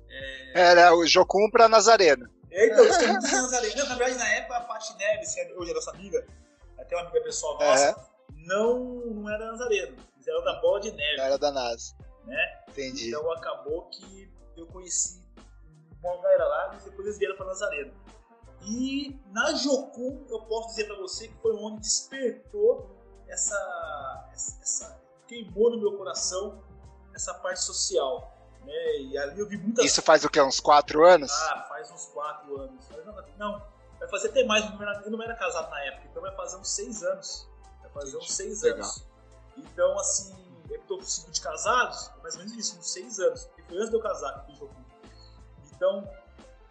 É... 0.09 0.61
Era 0.71 0.93
o 0.95 1.05
Jocum 1.05 1.49
pra 1.49 1.69
Nazareno. 1.69 2.29
É, 2.51 2.65
então, 2.67 2.85
isso 2.85 3.01
é 3.01 3.41
Nazareno. 3.41 3.75
Na 3.75 3.95
verdade, 3.95 4.15
na 4.15 4.29
época, 4.29 4.57
a 4.57 4.61
Paty 4.61 4.97
Neves, 4.97 5.33
que 5.33 5.53
hoje 5.53 5.71
é 5.71 5.73
nossa 5.73 5.91
amiga, 5.91 6.27
até 6.77 6.95
uma 6.95 7.03
amiga 7.03 7.21
pessoal 7.23 7.57
nossa, 7.57 8.09
não, 8.35 8.79
não 8.79 9.29
era 9.29 9.51
Nazareno. 9.51 9.95
Eles 10.15 10.27
eram 10.27 10.43
da 10.43 10.59
Bola 10.59 10.81
de 10.81 10.91
Neve. 10.91 11.21
Era 11.21 11.37
da 11.37 11.51
NASA. 11.51 11.95
Né? 12.25 12.63
Entendi. 12.69 13.09
Então 13.09 13.31
acabou 13.31 13.89
que 13.89 14.29
eu 14.57 14.67
conheci 14.67 15.21
uma 16.03 16.21
galera 16.21 16.45
lá 16.45 16.71
e 16.73 16.83
depois 16.83 17.07
eles 17.07 17.17
vieram 17.17 17.37
pra 17.37 17.45
Nazareno. 17.45 17.93
E 18.63 19.17
na 19.31 19.53
Jocum, 19.53 20.25
eu 20.29 20.41
posso 20.41 20.69
dizer 20.69 20.85
para 20.85 20.97
você 20.97 21.27
que 21.27 21.35
foi 21.35 21.55
onde 21.55 21.81
despertou 21.81 22.97
essa, 23.27 24.29
essa, 24.33 25.01
queimou 25.27 25.71
no 25.71 25.79
meu 25.79 25.97
coração 25.97 26.63
essa 27.13 27.33
parte 27.33 27.61
social. 27.63 28.33
Né? 28.63 29.01
E 29.01 29.17
ali 29.17 29.39
eu 29.39 29.47
vi 29.47 29.57
muitas. 29.57 29.85
Isso 29.85 30.01
faz 30.01 30.23
o 30.25 30.29
quê? 30.29 30.41
Uns 30.41 30.59
quatro 30.59 31.05
anos? 31.05 31.31
Ah, 31.31 31.65
faz 31.69 31.91
uns 31.91 32.05
quatro 32.07 32.59
anos. 32.59 32.85
Não, 33.37 33.61
vai 33.99 34.07
fazer 34.09 34.29
até 34.29 34.43
mais. 34.43 34.65
Eu 35.05 35.11
não 35.11 35.21
era 35.21 35.35
casado 35.35 35.69
na 35.69 35.83
época, 35.85 36.07
então 36.09 36.21
vai 36.21 36.35
fazer 36.35 36.57
uns 36.57 36.69
seis 36.69 37.03
anos. 37.03 37.47
Vai 37.81 37.91
fazer 37.91 38.17
uns 38.17 38.31
seis 38.31 38.61
Legal. 38.61 38.79
anos. 38.79 39.05
Então, 39.57 39.99
assim, 39.99 40.35
eu 40.69 40.81
tô 40.81 41.01
cinco 41.01 41.31
de 41.31 41.41
casados, 41.41 42.11
mais 42.21 42.35
ou 42.35 42.39
menos 42.39 42.53
isso, 42.57 42.77
uns 42.77 42.91
seis 42.91 43.19
anos. 43.19 43.49
E 43.57 43.61
foi 43.63 43.77
antes 43.77 43.89
de 43.89 43.95
eu 43.95 44.01
casar 44.01 44.45
que 44.45 44.61
eu 44.61 44.69
Então, 45.73 46.09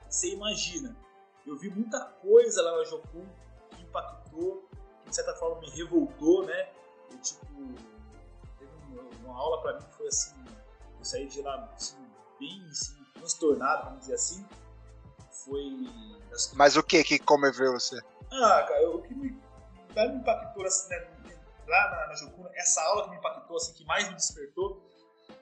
você 0.08 0.32
imagina, 0.32 0.96
eu 1.46 1.56
vi 1.56 1.70
muita 1.70 2.00
coisa 2.00 2.62
lá 2.62 2.76
na 2.76 2.84
Jokun 2.84 3.26
que 3.70 3.82
impactou, 3.82 4.68
que 5.02 5.10
de 5.10 5.14
certa 5.14 5.34
forma 5.34 5.60
me 5.60 5.70
revoltou, 5.70 6.44
né? 6.44 6.70
Eu, 7.10 7.18
tipo, 7.18 7.46
uma, 9.26 9.38
aula 9.38 9.62
pra 9.62 9.74
mim 9.74 9.86
que 9.86 9.94
foi 9.94 10.08
assim, 10.08 10.34
saí 11.02 11.26
de 11.26 11.40
lá 11.42 11.70
assim, 11.74 11.96
bem 12.38 12.66
assim, 12.70 12.96
transtornado, 13.14 13.84
vamos 13.84 14.00
dizer 14.00 14.14
assim. 14.14 14.46
Foi. 15.44 15.88
Mas 16.54 16.76
o 16.76 16.82
que 16.82 17.02
que 17.04 17.18
comoveu 17.18 17.72
você? 17.72 18.00
Ah, 18.30 18.64
cara, 18.66 18.90
o 18.90 19.02
que 19.02 19.14
me, 19.14 19.30
me 19.30 20.06
impactou 20.16 20.64
assim, 20.64 20.88
né, 20.88 21.08
lá 21.66 21.90
na, 21.90 22.06
na 22.08 22.14
Jocuna, 22.14 22.50
essa 22.54 22.82
aula 22.82 23.04
que 23.04 23.10
me 23.10 23.16
impactou, 23.16 23.56
assim, 23.56 23.72
que 23.74 23.84
mais 23.84 24.08
me 24.08 24.14
despertou, 24.14 24.82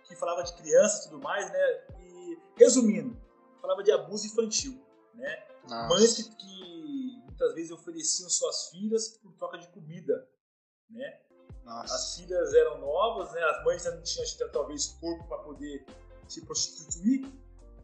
que 0.04 0.16
falava 0.16 0.42
de 0.42 0.52
criança 0.54 1.00
e 1.00 1.10
tudo 1.10 1.22
mais, 1.22 1.50
né? 1.50 1.86
E, 2.00 2.38
resumindo, 2.56 3.16
falava 3.60 3.82
de 3.82 3.92
abuso 3.92 4.26
infantil, 4.26 4.80
né? 5.14 5.46
Nossa. 5.68 5.88
Mães 5.88 6.14
que, 6.14 6.36
que 6.36 7.22
muitas 7.24 7.54
vezes 7.54 7.70
ofereciam 7.70 8.28
suas 8.28 8.68
filhas 8.68 9.08
por 9.08 9.32
troca 9.32 9.58
de 9.58 9.68
comida, 9.68 10.28
né? 10.90 11.20
Nossa. 11.64 11.94
As 11.94 12.16
filhas 12.16 12.52
eram 12.54 12.78
novas, 12.78 13.32
né? 13.32 13.42
As 13.42 13.64
mães 13.64 13.84
não 13.84 14.02
tinham 14.02 14.50
talvez 14.52 14.96
corpo 15.00 15.26
para 15.26 15.38
poder 15.38 15.84
se 16.28 16.44
prostituir 16.44 17.26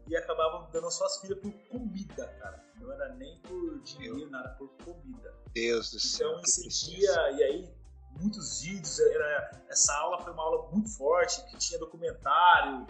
e 0.07 0.15
acabavam 0.15 0.69
dando 0.71 0.89
suas 0.91 1.17
filhas 1.17 1.39
por 1.39 1.51
comida, 1.69 2.27
cara. 2.39 2.63
Não 2.79 2.91
era 2.91 3.13
nem 3.15 3.39
por 3.41 3.79
dinheiro, 3.81 4.17
Meu. 4.17 4.29
nada, 4.29 4.49
por 4.57 4.69
comida. 4.83 5.33
Deus 5.53 5.91
do 5.91 5.99
céu. 5.99 6.29
Então 6.29 6.41
esse 6.41 6.67
dia, 6.67 7.31
e 7.31 7.43
aí 7.43 7.73
muitos 8.19 8.61
vídeos, 8.61 8.99
era, 8.99 9.63
essa 9.69 9.93
aula 9.95 10.19
foi 10.21 10.33
uma 10.33 10.43
aula 10.43 10.69
muito 10.71 10.89
forte, 10.97 11.43
que 11.45 11.57
tinha 11.57 11.79
documentário. 11.79 12.85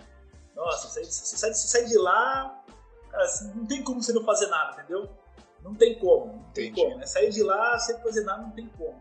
Nossa, 0.56 0.88
você, 0.90 1.04
você, 1.04 1.38
sai, 1.38 1.54
você 1.54 1.68
sai 1.68 1.86
de 1.86 1.98
lá, 1.98 2.64
cara, 3.10 3.24
assim, 3.24 3.54
não 3.54 3.66
tem 3.66 3.84
como 3.84 4.02
você 4.02 4.14
não 4.14 4.24
fazer 4.24 4.48
nada, 4.48 4.74
entendeu? 4.74 5.10
Não 5.62 5.76
tem 5.76 6.00
como, 6.00 6.34
não 6.38 6.52
tem 6.52 6.70
Entendi. 6.70 6.82
como. 6.88 6.98
Né? 6.98 7.06
Sair 7.06 7.30
de 7.30 7.44
lá 7.44 7.78
sem 7.80 7.98
fazer 8.02 8.24
nada 8.24 8.42
não 8.42 8.52
tem 8.52 8.68
como. 8.70 9.00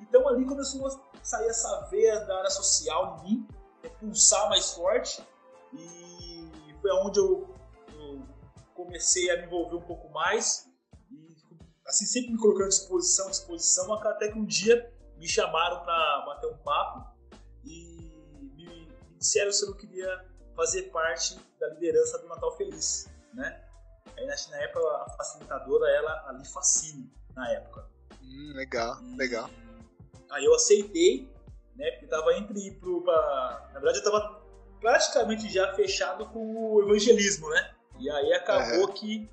Então 0.00 0.28
ali 0.28 0.44
começou 0.44 0.86
a 0.86 0.90
sair 1.22 1.48
essa 1.48 1.86
veia 1.90 2.20
da 2.20 2.38
área 2.38 2.50
social 2.50 3.18
em 3.18 3.22
mim, 3.22 3.48
é 3.82 3.88
pulsar 3.88 4.48
mais 4.48 4.72
forte 4.72 5.24
e 5.72 6.74
foi 6.80 6.90
onde 6.92 7.18
eu, 7.18 7.54
eu, 7.94 8.22
comecei 8.74 9.30
a 9.30 9.36
me 9.36 9.46
envolver 9.46 9.76
um 9.76 9.86
pouco 9.86 10.08
mais 10.10 10.68
e 11.10 11.36
assim 11.86 12.06
sempre 12.06 12.32
me 12.32 12.38
colocando 12.38 12.66
à 12.66 12.68
disposição, 12.68 13.26
à 13.26 13.30
disposição, 13.30 13.92
até 13.94 14.30
que 14.30 14.38
um 14.38 14.44
dia 14.44 14.92
me 15.16 15.28
chamaram 15.28 15.84
para 15.84 16.24
bater 16.26 16.46
um 16.46 16.58
papo 16.58 17.06
e 17.64 18.50
me, 18.54 18.88
disseram 19.18 19.50
se 19.52 19.64
eu 19.64 19.70
não 19.70 19.76
queria 19.76 20.26
fazer 20.54 20.84
parte 20.90 21.38
da 21.60 21.68
liderança 21.70 22.18
do 22.18 22.28
Natal 22.28 22.56
Feliz, 22.56 23.08
né? 23.34 23.64
Aí 24.16 24.26
na 24.26 24.56
época 24.62 24.80
a 24.80 25.10
facilitadora 25.16 25.88
ela 25.90 26.28
ali 26.28 26.44
Facine 26.48 27.12
na 27.34 27.50
época. 27.52 27.88
Hum, 28.20 28.52
legal, 28.54 29.00
e, 29.02 29.16
legal. 29.16 29.48
Aí 30.30 30.44
eu 30.44 30.54
aceitei, 30.54 31.30
né? 31.76 31.90
Porque 31.92 32.06
tava 32.06 32.34
entre 32.34 32.58
ir 32.58 32.78
pro. 32.78 33.02
Pra... 33.02 33.70
Na 33.72 33.80
verdade, 33.80 33.98
eu 33.98 34.04
tava 34.04 34.42
praticamente 34.80 35.48
já 35.48 35.74
fechado 35.74 36.26
com 36.26 36.74
o 36.74 36.82
evangelismo, 36.82 37.48
né? 37.50 37.74
E 37.98 38.10
aí 38.10 38.32
acabou 38.32 38.88
que 38.88 39.28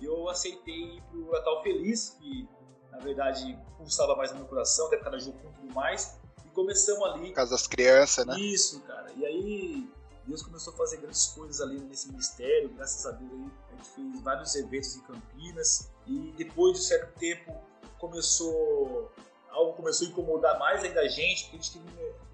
eu 0.00 0.28
aceitei 0.28 0.96
ir 0.96 1.02
pro 1.10 1.30
Natal 1.30 1.62
Feliz, 1.62 2.10
que 2.20 2.48
na 2.94 3.00
verdade, 3.00 3.58
pulsava 3.76 4.14
mais 4.14 4.30
no 4.30 4.38
meu 4.38 4.46
coração, 4.46 4.86
até 4.86 4.96
por 4.96 5.04
causa 5.04 5.18
da 5.18 5.24
Jocum 5.24 5.50
e 5.50 5.52
tudo 5.60 5.74
mais. 5.74 6.18
E 6.44 6.48
começamos 6.50 7.02
ali. 7.08 7.28
Por 7.28 7.34
causa 7.34 7.50
das 7.50 7.66
crianças, 7.66 8.24
né? 8.24 8.38
Isso, 8.38 8.80
cara. 8.82 9.10
E 9.16 9.26
aí, 9.26 9.90
Deus 10.26 10.42
começou 10.42 10.72
a 10.72 10.76
fazer 10.76 10.98
grandes 10.98 11.26
coisas 11.26 11.60
ali 11.60 11.80
nesse 11.80 12.08
ministério. 12.08 12.68
Graças 12.70 13.04
a 13.06 13.10
Deus, 13.10 13.32
aí, 13.32 13.50
a 13.72 13.76
gente 13.76 13.88
fez 13.90 14.20
vários 14.22 14.54
eventos 14.54 14.96
em 14.96 15.00
Campinas. 15.00 15.90
E 16.06 16.32
depois 16.36 16.74
de 16.74 16.80
um 16.80 16.82
certo 16.82 17.18
tempo, 17.18 17.52
começou. 17.98 19.12
Algo 19.54 19.72
começou 19.74 20.08
a 20.08 20.10
incomodar 20.10 20.58
mais 20.58 20.82
ainda 20.82 21.00
a 21.00 21.08
gente, 21.08 21.44
porque 21.44 21.56
a 21.56 21.60
gente 21.60 21.78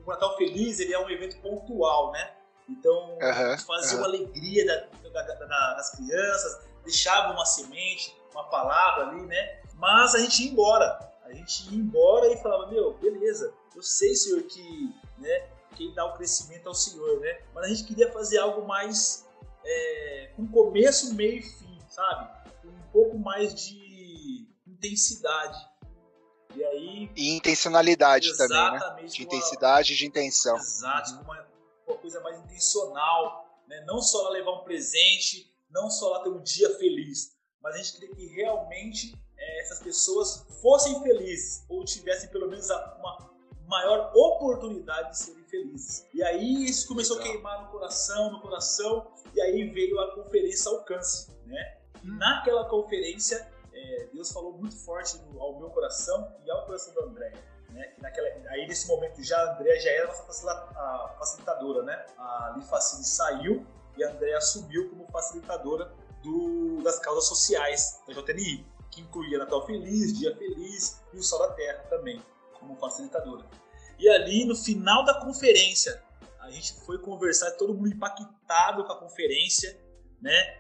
o 0.05 0.11
Natal 0.11 0.37
Feliz 0.37 0.81
ele 0.81 0.95
é 0.95 0.99
um 0.99 1.11
evento 1.11 1.37
pontual, 1.41 2.13
né? 2.13 2.33
Então, 2.69 3.15
uhum, 3.15 3.23
a 3.23 3.51
gente 3.51 3.65
fazia 3.65 3.99
uhum. 3.99 4.05
uma 4.05 4.07
alegria 4.07 4.67
da, 4.67 5.11
da, 5.11 5.23
da, 5.23 5.75
das 5.75 5.91
crianças, 5.91 6.65
deixava 6.85 7.33
uma 7.33 7.45
semente, 7.45 8.17
uma 8.33 8.45
palavra 8.45 9.09
ali, 9.09 9.23
né? 9.27 9.61
Mas 9.75 10.15
a 10.15 10.19
gente 10.19 10.45
ia 10.45 10.51
embora. 10.51 11.11
A 11.25 11.33
gente 11.33 11.69
ia 11.71 11.79
embora 11.79 12.33
e 12.33 12.37
falava, 12.39 12.71
meu, 12.71 12.95
beleza, 12.95 13.53
eu 13.77 13.83
sei, 13.83 14.15
Senhor, 14.15 14.43
que 14.43 14.95
né, 15.19 15.49
quem 15.77 15.93
dá 15.95 16.05
o 16.05 16.15
crescimento 16.15 16.69
é 16.69 16.71
o 16.71 16.75
Senhor, 16.75 17.21
né? 17.21 17.41
Mas 17.55 17.65
a 17.65 17.69
gente 17.69 17.85
queria 17.85 18.11
fazer 18.11 18.39
algo 18.39 18.67
mais 18.67 19.29
é, 19.65 20.31
com 20.37 20.47
começo, 20.49 21.15
meio 21.15 21.39
e 21.39 21.43
fim, 21.43 21.79
sabe? 21.89 22.29
Com 22.63 22.69
um 22.69 22.93
pouco 22.93 23.19
mais 23.19 23.55
de 23.55 24.47
intensidade. 24.67 25.59
E 26.55 26.65
aí. 26.65 27.11
E 27.17 27.37
intencionalidade 27.37 28.37
também, 28.37 28.73
né? 28.73 29.05
De 29.05 29.23
intensidade 29.23 29.93
e 29.93 29.97
de 29.97 30.07
intenção. 30.07 30.57
Exato, 30.57 31.15
uhum. 31.15 31.23
uma, 31.23 31.47
uma 31.87 31.97
coisa 31.97 32.21
mais 32.21 32.39
intencional, 32.39 33.47
né? 33.69 33.85
Não 33.87 34.01
só 34.01 34.23
lá 34.23 34.31
levar 34.31 34.53
um 34.53 34.65
presente, 34.65 35.53
não 35.71 35.91
só 35.91 36.09
lá 36.11 36.23
ter 36.23 36.31
um 36.31 36.43
dia 36.43 36.77
feliz, 36.79 37.37
mas 37.63 37.75
a 37.75 37.79
gente 37.79 37.93
queria 37.93 38.15
que 38.15 38.27
realmente 38.27 39.15
é, 39.39 39.61
essas 39.63 39.81
pessoas 39.81 40.47
fossem 40.61 41.01
felizes 41.03 41.65
ou 41.69 41.85
tivessem 41.85 42.29
pelo 42.31 42.49
menos 42.49 42.69
uma 42.69 43.31
maior 43.67 44.11
oportunidade 44.15 45.11
de 45.11 45.19
serem 45.19 45.45
felizes. 45.45 46.07
E 46.13 46.23
aí 46.23 46.65
isso 46.65 46.89
começou 46.89 47.17
Legal. 47.17 47.31
a 47.31 47.35
queimar 47.35 47.63
no 47.63 47.71
coração, 47.71 48.33
no 48.33 48.41
coração, 48.41 49.07
e 49.35 49.41
aí 49.41 49.69
veio 49.71 49.99
a 50.01 50.15
conferência 50.15 50.71
Alcance, 50.71 51.31
né? 51.47 51.77
Hum. 52.05 52.17
naquela 52.17 52.69
conferência, 52.69 53.47
é, 53.81 54.09
Deus 54.13 54.31
falou 54.31 54.53
muito 54.53 54.77
forte 54.77 55.19
no, 55.19 55.41
ao 55.41 55.59
meu 55.59 55.71
coração 55.71 56.33
e 56.45 56.51
ao 56.51 56.65
coração 56.67 56.95
da 56.95 57.03
André. 57.03 57.33
Né? 57.71 57.95
Naquela, 57.99 58.29
aí 58.51 58.67
nesse 58.67 58.89
momento 58.89 59.23
já 59.23 59.39
a 59.39 59.55
André 59.55 59.79
já 59.79 59.91
era 59.91 60.09
nossa 60.09 60.25
facilitadora, 61.19 61.83
né? 61.85 62.07
A 62.19 62.55
Lifacine 62.57 63.05
saiu 63.05 63.65
e 63.97 64.05
a 64.05 64.11
André 64.11 64.35
assumiu 64.35 64.91
como 64.91 65.07
facilitadora 65.11 65.93
do, 66.23 66.83
das 66.83 66.99
causas 66.99 67.27
sociais 67.27 68.01
da 68.07 68.13
JNI, 68.13 68.67
que 68.91 69.01
incluía 69.01 69.39
Natal 69.39 69.65
Feliz, 69.65 70.19
Dia 70.19 70.37
Feliz 70.37 71.01
e 71.13 71.19
o 71.19 71.23
Sol 71.23 71.39
da 71.39 71.55
Terra 71.55 71.85
também, 71.89 72.21
como 72.59 72.77
facilitadora. 72.77 73.45
E 73.99 74.09
ali, 74.09 74.45
no 74.45 74.57
final 74.57 75.05
da 75.05 75.21
conferência, 75.21 76.03
a 76.41 76.51
gente 76.51 76.73
foi 76.81 76.99
conversar, 76.99 77.53
todo 77.53 77.75
mundo 77.75 77.89
impactado 77.89 78.85
com 78.85 78.93
a 78.93 78.99
conferência, 78.99 79.79
né? 80.21 80.60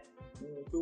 Foi 0.71 0.81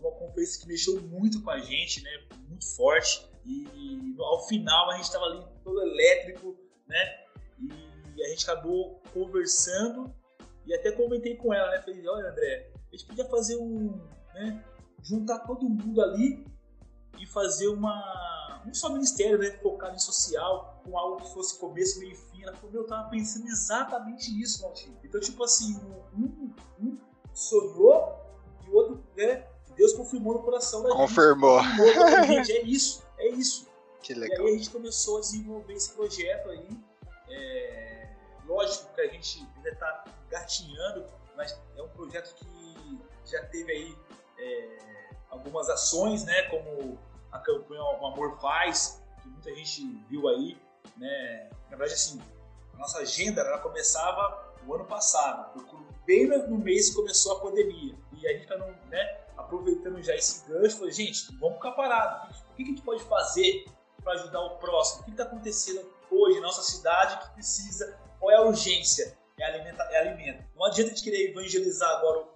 uma 0.00 0.18
conferência 0.18 0.60
que 0.60 0.68
mexeu 0.68 1.00
muito 1.02 1.42
com 1.42 1.50
a 1.50 1.58
gente, 1.58 2.02
né? 2.02 2.10
Muito 2.48 2.66
forte. 2.76 3.28
E 3.46 4.14
ao 4.18 4.46
final 4.46 4.90
a 4.90 4.96
gente 4.96 5.04
estava 5.04 5.24
ali 5.26 5.44
todo 5.64 5.80
elétrico, 5.82 6.56
né? 6.86 7.24
E 8.16 8.22
a 8.22 8.28
gente 8.28 8.48
acabou 8.48 9.00
conversando 9.12 10.14
e 10.66 10.74
até 10.74 10.92
comentei 10.92 11.36
com 11.36 11.52
ela, 11.54 11.70
né? 11.70 11.82
Falei, 11.82 12.06
olha 12.06 12.30
André, 12.30 12.70
a 12.74 12.96
gente 12.96 13.06
podia 13.06 13.24
fazer 13.26 13.56
um, 13.56 14.06
né? 14.34 14.64
Juntar 15.02 15.40
todo 15.40 15.68
mundo 15.68 16.02
ali 16.02 16.44
e 17.18 17.26
fazer 17.26 17.68
uma 17.68 18.40
um 18.66 18.74
só 18.74 18.90
ministério, 18.90 19.38
né? 19.38 19.50
Focado 19.62 19.96
em 19.96 19.98
social, 19.98 20.82
com 20.84 20.98
algo 20.98 21.22
que 21.22 21.32
fosse 21.32 21.58
começo, 21.58 21.98
meio 21.98 22.12
e 22.12 22.16
fim. 22.16 22.42
Ela 22.42 22.54
falou, 22.54 22.72
meu, 22.72 22.82
eu 22.82 22.86
tava 22.86 23.08
pensando 23.08 23.46
exatamente 23.46 24.30
nisso, 24.32 24.62
Maltinho. 24.62 24.98
Então, 25.02 25.20
tipo 25.20 25.42
assim, 25.42 25.76
um, 26.14 26.52
um 26.78 26.98
sonhou 27.32 28.19
né? 29.20 29.46
Deus 29.76 29.92
confirmou 29.92 30.34
no 30.34 30.42
coração 30.42 30.82
da 30.82 30.90
Confirmou. 30.90 31.62
gente. 31.62 31.76
Confirmou. 31.76 32.26
gente, 32.26 32.52
é 32.52 32.62
isso, 32.62 33.02
é 33.18 33.28
isso. 33.28 33.68
Que 34.02 34.14
legal. 34.14 34.46
E 34.46 34.48
aí 34.48 34.54
a 34.54 34.58
gente 34.58 34.70
começou 34.70 35.18
a 35.18 35.20
desenvolver 35.20 35.74
esse 35.74 35.92
projeto 35.92 36.50
aí. 36.50 36.68
É, 37.28 38.08
lógico 38.46 38.92
que 38.94 39.00
a 39.00 39.06
gente 39.06 39.46
ainda 39.56 39.70
está 39.70 40.04
gatinhando, 40.28 41.04
mas 41.36 41.58
é 41.76 41.82
um 41.82 41.88
projeto 41.88 42.34
que 42.34 42.98
já 43.24 43.44
teve 43.46 43.70
aí 43.70 43.96
é, 44.38 45.10
algumas 45.28 45.68
ações, 45.68 46.24
né? 46.24 46.42
Como 46.44 46.98
a 47.30 47.38
campanha 47.38 47.82
O 47.82 48.06
Amor 48.06 48.38
Faz, 48.40 49.02
que 49.22 49.28
muita 49.28 49.54
gente 49.54 49.86
viu 50.08 50.28
aí, 50.28 50.58
né? 50.96 51.50
Na 51.64 51.76
verdade, 51.76 51.94
assim, 51.94 52.20
a 52.74 52.78
nossa 52.78 52.98
agenda 52.98 53.42
ela 53.42 53.58
começava 53.58 54.50
o 54.66 54.74
ano 54.74 54.84
passado, 54.84 55.64
bem 56.04 56.26
no 56.26 56.58
mês 56.58 56.90
que 56.90 56.96
começou 56.96 57.36
a 57.36 57.40
pandemia. 57.40 57.94
E 58.20 58.26
a 58.26 58.32
gente 58.32 58.42
está 58.42 58.56
né, 58.56 59.20
aproveitando 59.36 60.02
já 60.02 60.14
esse 60.14 60.46
gancho, 60.48 60.76
falou, 60.76 60.90
gente, 60.90 61.32
vamos 61.38 61.56
ficar 61.56 61.72
parados. 61.72 62.40
O 62.40 62.54
que 62.54 62.62
a 62.62 62.66
gente 62.66 62.82
pode 62.82 63.02
fazer 63.04 63.64
para 64.02 64.14
ajudar 64.14 64.40
o 64.40 64.58
próximo? 64.58 65.02
O 65.02 65.04
que 65.04 65.10
está 65.10 65.24
acontecendo 65.24 65.90
hoje 66.10 66.36
na 66.36 66.46
nossa 66.46 66.62
cidade 66.62 67.18
que 67.24 67.34
precisa? 67.34 67.98
Qual 68.18 68.30
é 68.30 68.36
a 68.36 68.42
urgência? 68.42 69.18
É, 69.38 69.44
alimenta, 69.44 69.82
é 69.84 70.00
alimento. 70.00 70.44
Não 70.54 70.66
adianta 70.66 70.92
a 70.92 70.94
gente 70.94 71.02
querer 71.02 71.30
evangelizar 71.30 71.88
agora 71.96 72.28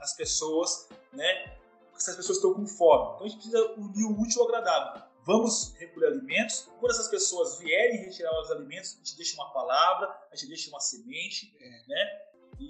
as 0.00 0.14
pessoas, 0.14 0.88
né? 1.12 1.56
Porque 1.86 1.98
essas 1.98 2.16
pessoas 2.16 2.38
estão 2.38 2.54
com 2.54 2.66
fome. 2.66 3.14
Então 3.14 3.26
a 3.26 3.28
gente 3.28 3.36
precisa 3.36 3.72
unir 3.72 4.04
o 4.04 4.20
útil 4.20 4.42
ao 4.42 4.48
agradável. 4.48 5.02
Vamos 5.24 5.74
recolher 5.78 6.08
alimentos. 6.08 6.68
Quando 6.78 6.92
essas 6.92 7.08
pessoas 7.08 7.58
vierem 7.58 8.04
retirar 8.04 8.38
os 8.40 8.50
alimentos, 8.50 8.94
a 8.94 8.96
gente 8.98 9.16
deixa 9.16 9.34
uma 9.34 9.50
palavra, 9.52 10.14
a 10.30 10.36
gente 10.36 10.48
deixa 10.48 10.68
uma 10.68 10.80
semente, 10.80 11.56
é. 11.58 11.88
né? 11.88 12.22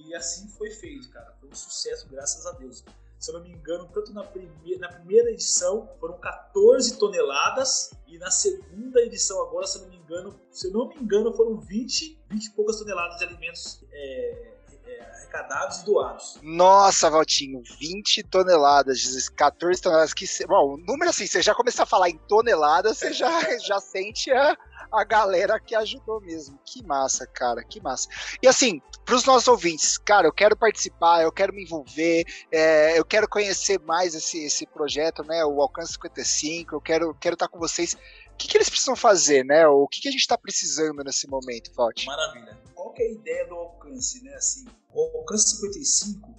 E 0.07 0.14
assim 0.14 0.48
foi 0.48 0.70
feito, 0.70 1.09
cara. 1.11 1.33
Foi 1.40 1.48
um 1.48 1.54
sucesso, 1.54 2.09
graças 2.09 2.44
a 2.46 2.52
Deus. 2.52 2.85
Se 3.18 3.30
eu 3.30 3.38
não 3.38 3.44
me 3.44 3.52
engano, 3.52 3.88
tanto 3.92 4.12
na 4.12 4.22
primeira, 4.22 4.80
na 4.80 4.88
primeira 4.88 5.30
edição 5.30 5.88
foram 5.98 6.18
14 6.18 6.98
toneladas 6.98 7.90
e 8.07 8.18
na 8.18 8.30
segunda 8.30 9.00
edição 9.00 9.40
agora, 9.42 9.66
se 9.66 9.78
eu 9.78 9.83
não 9.83 9.88
me 9.88 9.96
engano, 9.96 10.40
se 10.50 10.70
não 10.70 10.88
me 10.88 10.96
engano, 10.96 11.33
foram 11.33 11.59
20, 11.59 12.20
20 12.28 12.44
e 12.44 12.50
poucas 12.50 12.78
toneladas 12.78 13.18
de 13.18 13.24
alimentos 13.24 13.83
é, 13.90 14.52
é, 14.87 15.00
arrecadados 15.00 15.78
e 15.78 15.85
doados. 15.87 16.38
Nossa, 16.42 17.09
Valtinho, 17.09 17.62
20 17.80 18.24
toneladas, 18.24 19.28
14 19.30 19.80
toneladas. 19.80 20.12
Que, 20.12 20.26
bom, 20.46 20.74
o 20.74 20.76
número 20.76 21.09
assim, 21.09 21.26
você 21.26 21.40
já 21.40 21.54
começa 21.54 21.85
a 21.85 21.87
falar 21.87 22.11
em 22.11 22.18
toneladas, 22.28 22.98
você 22.98 23.12
já, 23.12 23.30
já 23.61 23.80
sente 23.80 24.30
a, 24.33 24.54
a 24.92 25.05
galera 25.05 25.59
que 25.61 25.75
ajudou 25.75 26.20
mesmo. 26.20 26.59
Que 26.64 26.83
massa, 26.85 27.27
cara, 27.27 27.62
que 27.64 27.81
massa. 27.81 28.09
E 28.42 28.49
assim, 28.49 28.81
para 29.05 29.16
os 29.16 29.25
nossos 29.25 29.49
ouvintes, 29.49 29.99
cara, 29.99 30.27
eu 30.27 30.33
quero 30.33 30.57
participar, 30.57 31.23
eu 31.23 31.33
quero 31.33 31.53
me 31.53 31.62
envolver, 31.62 32.25
é, 32.51 32.99
eu 32.99 33.05
quero 33.05 33.29
conhecer 33.29 33.79
mais 33.81 34.14
esse, 34.14 34.44
esse 34.44 34.66
projeto, 34.66 35.23
né? 35.23 35.44
O 35.44 35.61
Alcance 35.61 35.92
55, 35.92 36.75
eu 36.75 36.81
quero 36.81 37.14
quero 37.14 37.35
estar 37.35 37.49
com 37.49 37.59
vocês. 37.59 37.94
O 38.33 38.37
que, 38.37 38.49
que 38.49 38.57
eles 38.57 38.68
precisam 38.68 38.97
fazer, 38.97 39.44
né? 39.44 39.66
O 39.66 39.87
que, 39.87 40.01
que 40.01 40.09
a 40.09 40.11
gente 40.11 40.20
está 40.20 40.37
precisando 40.37 41.05
nesse 41.05 41.29
momento, 41.29 41.73
Valt? 41.75 42.05
Maravilha. 42.07 42.59
Qual 42.75 42.92
que 42.92 43.03
é 43.03 43.07
a 43.07 43.12
ideia 43.12 43.47
do 43.47 43.55
alcance, 43.55 44.23
né? 44.25 44.35
Assim, 44.35 44.64
o 44.92 45.18
alcance 45.18 45.57
55, 45.57 46.35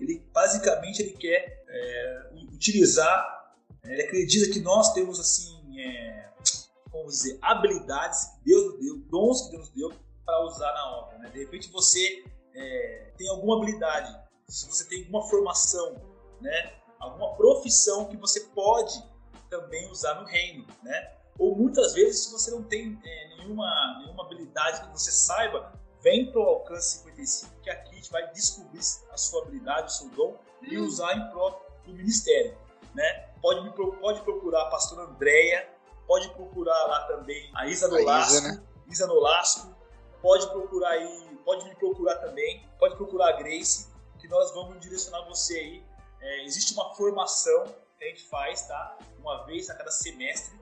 ele 0.00 0.26
basicamente 0.32 1.02
ele 1.02 1.12
quer 1.12 1.64
é, 1.68 2.30
utilizar, 2.52 3.54
ele 3.84 4.02
acredita 4.02 4.52
que 4.52 4.60
nós 4.60 4.92
temos 4.92 5.20
assim 5.20 5.78
é, 5.78 6.23
vamos 6.94 7.14
dizer, 7.14 7.38
habilidades 7.42 8.24
que 8.24 8.44
Deus 8.44 8.64
nos 8.64 8.80
deu, 8.80 8.98
dons 9.10 9.42
que 9.42 9.50
Deus 9.50 9.62
nos 9.62 9.70
deu 9.70 9.92
para 10.24 10.44
usar 10.44 10.72
na 10.72 10.96
obra. 10.98 11.18
Né? 11.18 11.30
De 11.30 11.40
repente 11.40 11.70
você 11.70 12.24
é, 12.54 13.12
tem 13.18 13.28
alguma 13.28 13.56
habilidade, 13.56 14.16
se 14.48 14.66
você 14.66 14.88
tem 14.88 15.00
alguma 15.00 15.22
formação, 15.28 16.00
né? 16.40 16.74
alguma 17.00 17.34
profissão 17.34 18.06
que 18.06 18.16
você 18.16 18.40
pode 18.40 19.02
também 19.50 19.90
usar 19.90 20.20
no 20.20 20.26
reino. 20.26 20.66
Né? 20.82 21.12
Ou 21.38 21.56
muitas 21.56 21.94
vezes, 21.94 22.24
se 22.24 22.32
você 22.32 22.50
não 22.50 22.62
tem 22.62 22.98
é, 23.04 23.28
nenhuma, 23.36 23.98
nenhuma 23.98 24.24
habilidade 24.24 24.82
que 24.82 24.92
você 24.92 25.10
saiba, 25.10 25.72
vem 26.00 26.30
para 26.30 26.40
o 26.40 26.44
Alcance 26.44 26.98
55, 26.98 27.60
que 27.62 27.70
aqui 27.70 27.90
a 27.90 27.94
gente 27.94 28.10
vai 28.10 28.30
descobrir 28.32 28.80
a 29.10 29.16
sua 29.16 29.42
habilidade, 29.42 29.88
o 29.88 29.90
seu 29.90 30.08
dom 30.10 30.38
e 30.62 30.78
hum. 30.78 30.84
usar 30.84 31.12
em 31.16 31.30
prol 31.30 31.60
do 31.84 31.92
ministério. 31.92 32.56
Né? 32.94 33.28
Pode, 33.42 33.62
me, 33.64 33.70
pode 33.72 34.22
procurar 34.22 34.62
a 34.62 34.70
pastora 34.70 35.02
Andréia, 35.02 35.73
Pode 36.06 36.28
procurar 36.30 36.86
lá 36.86 37.00
também 37.06 37.50
a 37.54 37.66
Isa 37.66 37.88
Nolasco. 37.88 38.32
Isa, 38.32 38.48
né? 38.48 38.62
Isa 38.88 39.06
Nolasco. 39.06 39.74
Pode 40.20 40.46
procurar 40.48 40.90
aí, 40.90 41.38
pode 41.44 41.64
me 41.64 41.74
procurar 41.74 42.16
também. 42.16 42.66
Pode 42.78 42.96
procurar 42.96 43.30
a 43.30 43.32
Grace, 43.32 43.88
que 44.18 44.28
nós 44.28 44.52
vamos 44.52 44.80
direcionar 44.80 45.22
você 45.26 45.58
aí. 45.58 45.84
É, 46.20 46.44
existe 46.44 46.72
uma 46.74 46.94
formação 46.94 47.64
que 47.98 48.04
a 48.04 48.08
gente 48.08 48.26
faz, 48.28 48.62
tá? 48.66 48.98
Uma 49.18 49.44
vez 49.44 49.68
a 49.70 49.74
cada 49.74 49.90
semestre, 49.90 50.58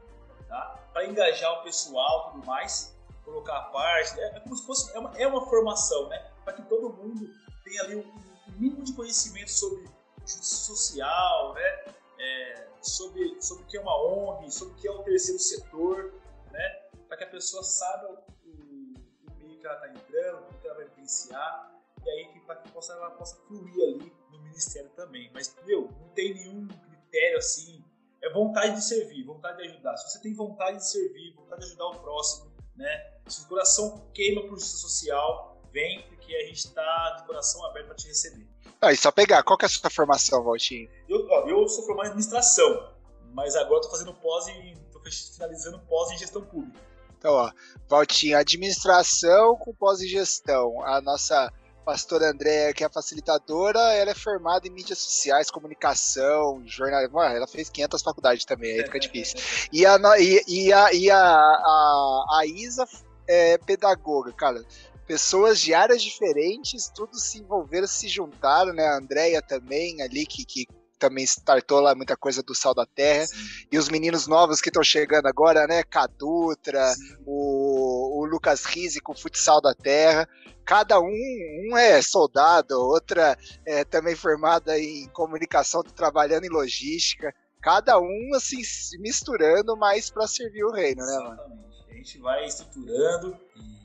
tá? 0.48 0.78
Para 0.92 1.06
engajar 1.06 1.60
o 1.60 1.62
pessoal 1.62 2.28
e 2.28 2.32
tudo 2.32 2.46
mais. 2.46 2.96
Colocar 3.24 3.56
a 3.56 3.62
parte. 3.62 4.18
É, 4.20 4.36
é 4.36 4.40
como 4.40 4.56
se 4.56 4.66
fosse. 4.66 4.94
É 4.94 4.98
uma, 4.98 5.18
é 5.18 5.26
uma 5.26 5.44
formação, 5.48 6.08
né? 6.08 6.30
Para 6.44 6.54
que 6.54 6.62
todo 6.62 6.92
mundo 6.92 7.30
tenha 7.64 7.82
ali 7.82 7.96
um, 7.96 8.00
um 8.48 8.52
mínimo 8.58 8.82
de 8.82 8.92
conhecimento 8.92 9.50
sobre 9.50 9.88
justiça 10.24 10.64
social, 10.64 11.54
né? 11.54 11.84
É, 12.22 12.68
sobre, 12.80 13.40
sobre 13.42 13.64
o 13.64 13.66
que 13.66 13.76
é 13.76 13.80
uma 13.80 14.00
ONG, 14.00 14.50
sobre 14.50 14.74
o 14.74 14.76
que 14.76 14.86
é 14.86 14.90
o 14.90 15.02
terceiro 15.02 15.40
setor, 15.40 16.14
né? 16.52 16.68
Para 17.08 17.16
que 17.16 17.24
a 17.24 17.30
pessoa 17.30 17.62
saiba 17.64 18.24
o, 18.44 18.50
o 18.50 19.34
meio 19.38 19.58
que 19.58 19.66
ela 19.66 19.74
está 19.74 19.88
entrando, 19.88 20.48
o 20.48 20.58
que 20.60 20.66
ela 20.66 20.76
vai 20.76 20.88
vivenciar, 20.88 21.72
e 22.04 22.10
aí 22.10 22.32
que, 22.32 22.40
para 22.40 22.56
que 22.56 22.70
possa, 22.70 22.92
ela 22.92 23.10
possa 23.10 23.36
fluir 23.46 23.74
ali 23.82 24.12
no 24.30 24.38
ministério 24.40 24.90
também. 24.90 25.30
Mas, 25.34 25.54
meu, 25.64 25.90
não 26.00 26.08
tem 26.10 26.34
nenhum 26.34 26.68
critério 26.68 27.38
assim. 27.38 27.84
É 28.22 28.30
vontade 28.30 28.76
de 28.76 28.84
servir, 28.84 29.24
vontade 29.24 29.58
de 29.58 29.68
ajudar. 29.68 29.96
Se 29.96 30.10
você 30.10 30.20
tem 30.20 30.34
vontade 30.34 30.76
de 30.76 30.88
servir, 30.88 31.34
vontade 31.34 31.62
de 31.62 31.66
ajudar 31.68 31.86
o 31.88 32.00
próximo, 32.00 32.52
né? 32.76 33.18
Se 33.26 33.44
o 33.44 33.48
coração 33.48 34.08
queima 34.14 34.42
por 34.42 34.58
justiça 34.58 34.76
social, 34.76 35.60
vem 35.72 36.06
porque 36.08 36.34
a 36.36 36.46
gente 36.46 36.66
está 36.66 37.16
de 37.16 37.26
coração 37.26 37.64
aberto 37.66 37.86
para 37.86 37.96
te 37.96 38.06
receber. 38.06 38.51
Ah, 38.82 38.92
e 38.92 38.96
só 38.96 39.12
pegar, 39.12 39.44
qual 39.44 39.56
que 39.56 39.64
é 39.64 39.66
a 39.66 39.68
sua 39.68 39.88
formação, 39.88 40.42
Valtinho? 40.42 40.90
Eu, 41.08 41.24
ó, 41.30 41.48
eu 41.48 41.68
sou 41.68 41.86
formado 41.86 42.06
em 42.06 42.08
administração, 42.08 42.90
mas 43.32 43.54
agora 43.54 43.76
estou 43.76 43.92
fazendo 43.92 44.12
pós 44.14 44.48
e 44.48 44.72
estou 44.72 45.00
finalizando 45.34 45.78
pós 45.88 46.10
em 46.10 46.18
gestão 46.18 46.42
pública. 46.42 46.80
Então, 47.16 47.32
ó, 47.32 47.52
Valtinho, 47.88 48.36
administração 48.36 49.54
com 49.54 49.72
pós 49.72 50.00
em 50.00 50.08
gestão. 50.08 50.82
A 50.84 51.00
nossa 51.00 51.52
pastora 51.84 52.30
Andréa, 52.30 52.72
que 52.72 52.82
é 52.82 52.86
a 52.88 52.90
facilitadora, 52.90 53.78
ela 53.78 54.10
é 54.10 54.14
formada 54.14 54.66
em 54.66 54.70
mídias 54.70 54.98
sociais, 54.98 55.48
comunicação, 55.48 56.60
jornalismo. 56.66 57.22
Ela 57.22 57.46
fez 57.46 57.70
500 57.70 58.02
faculdades 58.02 58.44
também, 58.44 58.72
aí 58.72 58.84
fica 58.84 58.98
difícil. 58.98 59.38
E 59.72 59.86
a, 59.86 59.96
e, 60.18 60.42
e 60.48 60.72
a, 60.72 60.92
e 60.92 61.08
a, 61.08 61.20
a, 61.20 62.24
a 62.40 62.46
Isa 62.46 62.84
é 63.28 63.58
pedagoga, 63.58 64.32
cara. 64.32 64.64
Pessoas 65.06 65.60
de 65.60 65.74
áreas 65.74 66.02
diferentes, 66.02 66.90
tudo 66.94 67.18
se 67.18 67.38
envolveram, 67.38 67.86
se 67.86 68.08
juntaram, 68.08 68.72
né? 68.72 68.86
A 68.86 68.98
Andréia 68.98 69.42
também 69.42 70.00
ali, 70.00 70.24
que, 70.24 70.44
que 70.44 70.66
também 71.02 71.24
startou 71.24 71.80
lá 71.80 71.94
muita 71.96 72.16
coisa 72.16 72.42
do 72.42 72.54
Sal 72.54 72.72
da 72.72 72.86
Terra. 72.86 73.26
Sim. 73.26 73.66
E 73.72 73.78
os 73.78 73.88
meninos 73.88 74.28
novos 74.28 74.60
que 74.60 74.68
estão 74.68 74.84
chegando 74.84 75.26
agora, 75.26 75.66
né? 75.66 75.82
Cadutra, 75.82 76.94
o, 77.26 78.20
o 78.20 78.24
Lucas 78.24 78.64
Rizzi 78.64 79.00
com 79.00 79.12
o 79.12 79.18
Futsal 79.18 79.60
da 79.60 79.74
Terra. 79.74 80.28
Cada 80.64 81.00
um, 81.00 81.70
um 81.70 81.76
é 81.76 82.00
soldado, 82.00 82.80
outra 82.80 83.36
é 83.66 83.84
também 83.84 84.14
formada 84.14 84.78
em 84.78 85.08
comunicação, 85.08 85.82
trabalhando 85.82 86.44
em 86.44 86.50
logística. 86.50 87.34
Cada 87.60 87.98
um, 87.98 88.30
assim, 88.34 88.62
se 88.62 88.96
misturando 88.98 89.76
mais 89.76 90.08
para 90.08 90.28
servir 90.28 90.64
o 90.64 90.72
reino, 90.72 91.04
né, 91.04 91.18
mano? 91.18 91.32
Exatamente. 91.32 91.72
A 91.90 91.94
gente 91.94 92.18
vai 92.20 92.44
estruturando 92.44 93.36
e 93.56 93.81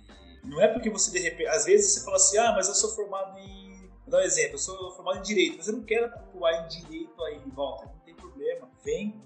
não 0.47 0.61
é 0.61 0.67
porque 0.67 0.89
você, 0.89 1.11
de 1.11 1.19
repente, 1.19 1.47
às 1.47 1.65
vezes 1.65 1.93
você 1.93 2.05
fala 2.05 2.17
assim, 2.17 2.37
ah, 2.37 2.53
mas 2.55 2.67
eu 2.67 2.75
sou 2.75 2.91
formado 2.95 3.37
em 3.39 3.67
Vou 4.07 4.11
dar 4.13 4.19
um 4.19 4.25
exemplo, 4.25 4.53
eu 4.53 4.57
sou 4.57 4.91
formado 4.95 5.17
em 5.17 5.21
Direito, 5.21 5.57
mas 5.57 5.67
eu 5.67 5.73
não 5.73 5.83
quero 5.83 6.05
atuar 6.05 6.63
em 6.63 6.67
Direito 6.69 7.21
aí, 7.25 7.41
volta, 7.53 7.87
não 7.87 7.99
tem 8.05 8.15
problema. 8.15 8.69
Vem, 8.81 9.21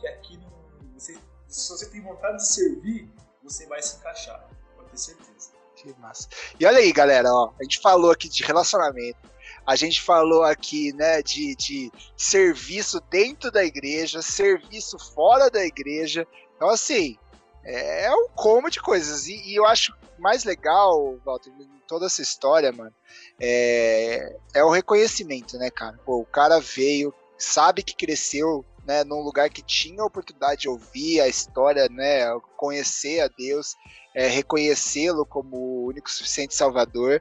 que 0.00 0.08
aqui 0.08 0.36
não, 0.38 0.52
você, 0.92 1.16
se 1.46 1.70
você 1.70 1.88
tem 1.88 2.02
vontade 2.02 2.38
de 2.38 2.48
servir, 2.48 3.08
você 3.44 3.64
vai 3.66 3.80
se 3.80 3.96
encaixar, 3.96 4.44
pode 4.74 4.90
ter 4.90 4.98
certeza. 4.98 5.52
Que 5.76 5.94
massa. 6.00 6.28
E 6.58 6.66
olha 6.66 6.78
aí, 6.78 6.92
galera, 6.92 7.32
ó, 7.32 7.52
a 7.60 7.62
gente 7.62 7.78
falou 7.78 8.10
aqui 8.10 8.28
de 8.28 8.42
relacionamento, 8.42 9.18
a 9.64 9.76
gente 9.76 10.02
falou 10.02 10.42
aqui, 10.42 10.92
né, 10.94 11.22
de, 11.22 11.54
de 11.54 11.92
serviço 12.16 13.00
dentro 13.08 13.52
da 13.52 13.64
igreja, 13.64 14.20
serviço 14.20 14.98
fora 14.98 15.48
da 15.48 15.64
igreja. 15.64 16.26
Então, 16.56 16.70
assim, 16.70 17.16
é 17.64 18.14
um 18.14 18.28
combo 18.34 18.70
de 18.70 18.80
coisas. 18.80 19.26
E, 19.26 19.34
e 19.50 19.56
eu 19.56 19.66
acho 19.66 19.94
mais 20.18 20.44
legal, 20.44 21.18
Walter, 21.24 21.50
em 21.50 21.82
toda 21.86 22.06
essa 22.06 22.22
história, 22.22 22.72
mano, 22.72 22.94
é, 23.40 24.36
é 24.54 24.64
o 24.64 24.70
reconhecimento, 24.70 25.58
né, 25.58 25.70
cara? 25.70 25.98
Pô, 26.04 26.18
o 26.18 26.26
cara 26.26 26.60
veio, 26.60 27.12
sabe 27.38 27.82
que 27.82 27.94
cresceu 27.96 28.64
né, 28.86 29.02
num 29.02 29.20
lugar 29.20 29.48
que 29.50 29.62
tinha 29.62 30.02
a 30.02 30.06
oportunidade 30.06 30.62
de 30.62 30.68
ouvir 30.68 31.20
a 31.20 31.28
história, 31.28 31.88
né, 31.90 32.26
conhecer 32.56 33.20
a 33.20 33.28
Deus, 33.28 33.74
é, 34.14 34.26
reconhecê-lo 34.26 35.24
como 35.24 35.56
o 35.56 35.86
único 35.86 36.10
suficiente 36.10 36.54
Salvador. 36.54 37.20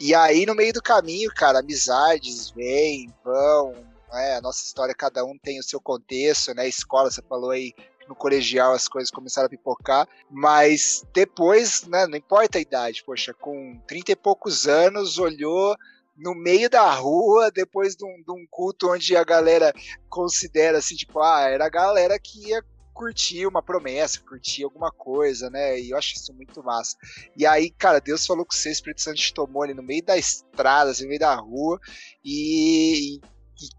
E 0.00 0.14
aí, 0.14 0.44
no 0.44 0.54
meio 0.54 0.72
do 0.72 0.82
caminho, 0.82 1.30
cara, 1.34 1.60
amizades 1.60 2.50
vêm, 2.50 3.12
vão, 3.24 3.72
né, 4.12 4.36
a 4.36 4.40
nossa 4.40 4.64
história, 4.64 4.94
cada 4.94 5.24
um 5.24 5.38
tem 5.38 5.58
o 5.58 5.64
seu 5.64 5.80
contexto, 5.80 6.54
né, 6.54 6.68
escola, 6.68 7.10
você 7.10 7.22
falou 7.22 7.50
aí 7.50 7.72
no 8.08 8.14
colegial 8.14 8.72
as 8.72 8.88
coisas 8.88 9.10
começaram 9.10 9.46
a 9.46 9.50
pipocar, 9.50 10.08
mas 10.30 11.06
depois, 11.12 11.84
né, 11.84 12.06
não 12.06 12.16
importa 12.16 12.58
a 12.58 12.60
idade, 12.60 13.04
poxa, 13.04 13.34
com 13.34 13.80
30 13.86 14.12
e 14.12 14.16
poucos 14.16 14.66
anos, 14.66 15.18
olhou 15.18 15.76
no 16.16 16.34
meio 16.34 16.68
da 16.68 16.90
rua, 16.90 17.50
depois 17.50 17.94
de 17.94 18.04
um, 18.04 18.22
de 18.22 18.32
um 18.32 18.44
culto 18.50 18.90
onde 18.90 19.16
a 19.16 19.22
galera 19.22 19.72
considera 20.08 20.78
assim, 20.78 20.96
tipo, 20.96 21.20
ah, 21.20 21.42
era 21.42 21.66
a 21.66 21.70
galera 21.70 22.18
que 22.18 22.48
ia 22.48 22.62
curtir 22.98 23.46
uma 23.46 23.62
promessa, 23.62 24.18
curtir 24.18 24.64
alguma 24.64 24.90
coisa, 24.90 25.48
né? 25.48 25.80
E 25.80 25.90
eu 25.90 25.96
acho 25.96 26.16
isso 26.16 26.34
muito 26.34 26.60
massa. 26.64 26.96
E 27.36 27.46
aí, 27.46 27.70
cara, 27.70 28.00
Deus 28.00 28.26
falou 28.26 28.44
com 28.44 28.52
você, 28.52 28.70
o 28.70 28.72
Espírito 28.72 29.02
Santo 29.02 29.18
te 29.18 29.32
tomou 29.32 29.62
ali 29.62 29.72
no 29.72 29.84
meio 29.84 30.04
da 30.04 30.18
estrada, 30.18 30.90
assim, 30.90 31.04
no 31.04 31.10
meio 31.10 31.20
da 31.20 31.36
rua, 31.36 31.78
e, 32.24 33.18
e 33.18 33.20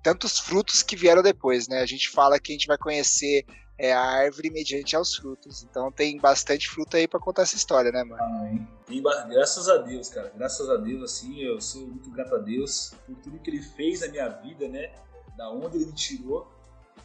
tantos 0.02 0.40
frutos 0.40 0.82
que 0.82 0.96
vieram 0.96 1.22
depois, 1.22 1.68
né? 1.68 1.82
A 1.82 1.86
gente 1.86 2.10
fala 2.10 2.40
que 2.40 2.54
a 2.54 2.56
gente 2.56 2.68
vai 2.68 2.78
conhecer 2.78 3.46
é 3.80 3.94
a 3.94 4.02
árvore 4.02 4.50
mediante 4.50 4.96
aos 4.96 5.16
frutos. 5.16 5.64
Então 5.64 5.90
tem 5.90 6.18
bastante 6.18 6.70
fruto 6.70 6.98
aí 6.98 7.08
para 7.08 7.20
contar 7.20 7.44
essa 7.44 7.56
história, 7.56 7.92
né, 7.92 8.04
mano? 8.04 8.22
Amém. 8.22 8.68
E, 8.90 9.02
graças 9.02 9.70
a 9.70 9.78
Deus, 9.78 10.10
cara. 10.10 10.32
Graças 10.36 10.70
a 10.70 10.76
Deus, 10.76 11.02
assim, 11.02 11.40
eu 11.40 11.62
sou 11.62 11.88
muito 11.88 12.12
grato 12.12 12.36
a 12.36 12.40
Deus 12.40 12.94
por 13.06 13.16
tudo 13.18 13.40
que 13.40 13.50
ele 13.50 13.62
fez 13.62 14.02
na 14.02 14.10
minha 14.10 14.28
vida, 14.28 14.68
né? 14.68 14.94
Da 15.38 15.50
onde 15.50 15.78
ele 15.78 15.86
me 15.86 15.94
tirou. 15.94 16.52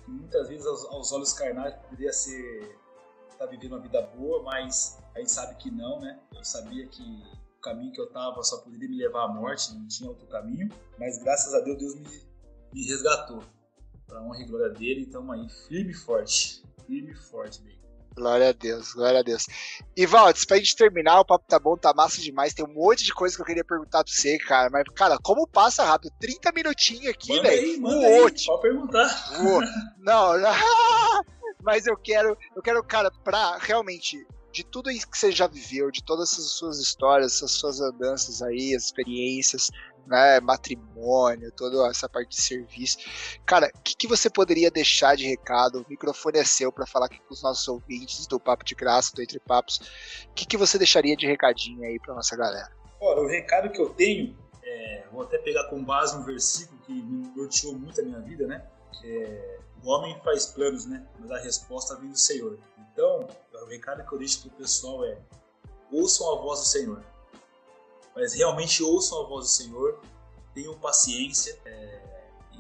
Que 0.05 0.11
muitas 0.11 0.49
vezes 0.49 0.67
aos, 0.67 0.85
aos 0.87 1.13
olhos 1.13 1.33
carnais 1.33 1.75
poderia 1.77 2.13
ser 2.13 2.77
estar 3.31 3.45
tá 3.45 3.47
vivendo 3.47 3.73
uma 3.73 3.81
vida 3.81 4.03
boa, 4.03 4.43
mas 4.43 4.99
a 5.15 5.21
gente 5.21 5.31
sabe 5.31 5.55
que 5.57 5.71
não, 5.71 6.01
né? 6.01 6.19
Eu 6.35 6.45
sabia 6.45 6.87
que 6.89 7.03
o 7.57 7.61
caminho 7.61 7.93
que 7.93 8.01
eu 8.01 8.11
tava 8.11 8.43
só 8.43 8.59
poderia 8.59 8.89
me 8.89 8.97
levar 8.97 9.25
à 9.25 9.29
morte, 9.29 9.73
não 9.73 9.87
tinha 9.87 10.11
outro 10.11 10.27
caminho. 10.27 10.69
Mas 10.99 11.23
graças 11.23 11.55
a 11.55 11.61
Deus, 11.61 11.79
Deus 11.79 11.95
me, 11.95 12.23
me 12.73 12.85
resgatou. 12.87 13.41
Pra 14.07 14.23
honra 14.23 14.41
e 14.41 14.47
glória 14.47 14.71
dele, 14.71 15.03
então 15.03 15.31
aí, 15.33 15.49
firme 15.67 15.93
e 15.93 15.95
forte 15.95 16.65
firme 16.87 17.13
e 17.13 17.15
forte, 17.15 17.61
bem. 17.63 17.75
Glória 18.15 18.51
a 18.51 18.53
Deus, 18.53 18.93
glória 18.93 19.19
a 19.19 19.23
Deus. 19.23 19.45
E 19.97 20.07
Valdes, 20.07 20.45
pra 20.45 20.59
gente 20.59 20.77
terminar, 20.77 21.19
o 21.19 21.25
papo 21.25 21.45
tá 21.49 21.59
bom, 21.59 21.77
tá 21.77 21.93
massa 21.93 22.21
demais. 22.21 22.55
Tem 22.55 22.65
um 22.65 22.73
monte 22.73 23.03
de 23.03 23.13
coisa 23.13 23.35
que 23.35 23.43
eu 23.43 23.47
queria 23.47 23.65
perguntar 23.65 24.05
pra 24.05 24.13
você, 24.13 24.39
cara. 24.39 24.71
Mas, 24.71 24.85
cara, 24.95 25.19
como 25.21 25.49
passa 25.49 25.83
rápido? 25.83 26.15
30 26.21 26.53
minutinhos 26.53 27.09
aqui, 27.09 27.41
velho. 27.41 27.81
Manda 27.83 28.07
aí, 28.07 28.21
Pode 28.21 28.63
perguntar. 28.63 29.33
Não, 29.99 30.39
não. 30.39 30.53
Mas 31.61 31.87
eu 31.87 31.97
quero, 31.97 32.37
eu 32.55 32.63
quero, 32.63 32.85
cara, 32.85 33.11
pra 33.25 33.57
realmente, 33.57 34.25
de 34.53 34.63
tudo 34.63 34.91
isso 34.91 35.11
que 35.11 35.17
você 35.17 35.33
já 35.33 35.47
viveu, 35.47 35.91
de 35.91 36.05
todas 36.05 36.31
essas 36.31 36.53
suas 36.53 36.79
histórias, 36.79 37.33
essas 37.33 37.53
suas 37.53 37.81
andanças 37.81 38.43
aí, 38.43 38.75
as 38.77 38.85
experiências, 38.85 39.71
né, 40.07 40.41
matrimônio, 40.41 41.51
toda 41.53 41.89
essa 41.89 42.09
parte 42.09 42.31
de 42.31 42.43
serviço. 42.43 42.99
Cara, 43.47 43.71
o 43.75 43.83
que, 43.83 43.95
que, 43.97 44.09
você 44.09 44.29
poderia 44.29 44.71
deixar 44.71 45.17
de 45.17 45.27
recado? 45.27 45.81
O 45.81 45.87
microfone 45.89 46.39
é 46.39 46.45
seu 46.45 46.71
para 46.71 46.87
falar 46.87 47.07
aqui 47.07 47.21
com 47.21 47.35
os 47.35 47.43
nossos 47.43 47.67
ouvintes 47.69 48.27
do 48.27 48.39
Papo 48.39 48.65
de 48.65 48.75
Graça, 48.75 49.15
do 49.15 49.23
Entre 49.23 49.39
Papos. 49.41 49.79
O 50.31 50.35
que, 50.35 50.47
que 50.47 50.57
você 50.57 50.79
deixaria 50.79 51.17
de 51.17 51.27
recadinho 51.27 51.83
aí 51.85 51.99
para 51.99 52.15
nossa 52.15 52.37
galera? 52.37 52.71
Olha, 53.01 53.21
o 53.21 53.29
recado 53.29 53.71
que 53.71 53.81
eu 53.81 53.91
tenho, 53.91 54.37
é, 54.63 55.05
vou 55.13 55.23
até 55.23 55.39
pegar 55.39 55.65
com 55.65 55.83
base 55.83 56.17
um 56.17 56.25
versículo 56.25 56.81
que 56.81 56.93
me 56.93 57.31
norteou 57.37 57.75
muito 57.75 58.01
a 58.01 58.05
minha 58.05 58.21
vida, 58.21 58.47
né? 58.47 58.65
É, 59.05 59.59
o 59.83 59.89
homem 59.91 60.19
faz 60.25 60.47
planos, 60.47 60.87
né? 60.87 61.07
Mas 61.19 61.31
a 61.31 61.39
resposta 61.39 61.97
vem 61.97 62.11
do 62.11 62.19
Senhor. 62.19 62.59
Então, 62.93 63.27
o 63.53 63.67
recado 63.67 64.07
que 64.07 64.15
eu 64.15 64.19
deixo 64.19 64.43
pro 64.43 64.51
pessoal 64.51 65.05
é: 65.05 65.19
ouçam 65.93 66.33
a 66.33 66.41
voz 66.41 66.61
do 66.61 66.67
Senhor 66.67 67.14
mas 68.15 68.35
realmente 68.35 68.83
ouçam 68.83 69.23
a 69.23 69.29
voz 69.29 69.47
do 69.47 69.51
Senhor, 69.51 70.01
tenham 70.55 70.79
paciência 70.79 71.59
é, 71.65 72.03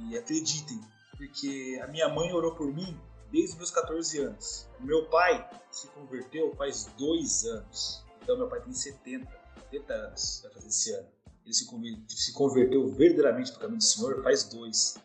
e 0.00 0.18
acreditem, 0.18 0.80
porque 1.16 1.80
a 1.82 1.86
minha 1.86 2.08
mãe 2.08 2.32
orou 2.32 2.54
por 2.54 2.72
mim 2.72 2.98
desde 3.30 3.52
os 3.52 3.56
meus 3.56 3.70
14 3.70 4.18
anos. 4.18 4.68
O 4.80 4.84
meu 4.84 5.06
pai 5.08 5.48
se 5.70 5.86
converteu 5.88 6.54
faz 6.56 6.86
dois 6.98 7.44
anos, 7.44 8.04
então 8.22 8.36
meu 8.36 8.48
pai 8.48 8.60
tem 8.62 8.72
70, 8.72 9.28
70 9.70 9.92
anos, 9.92 10.40
vai 10.42 10.52
fazer 10.52 10.68
esse 10.68 10.92
ano. 10.92 11.08
Ele 11.44 11.54
se 11.54 11.66
converteu, 11.66 12.04
se 12.08 12.32
converteu 12.32 12.88
verdadeiramente 12.88 13.50
para 13.52 13.58
o 13.58 13.60
caminho 13.62 13.78
do 13.78 13.84
Senhor 13.84 14.22
faz 14.22 14.44
dois. 14.44 14.96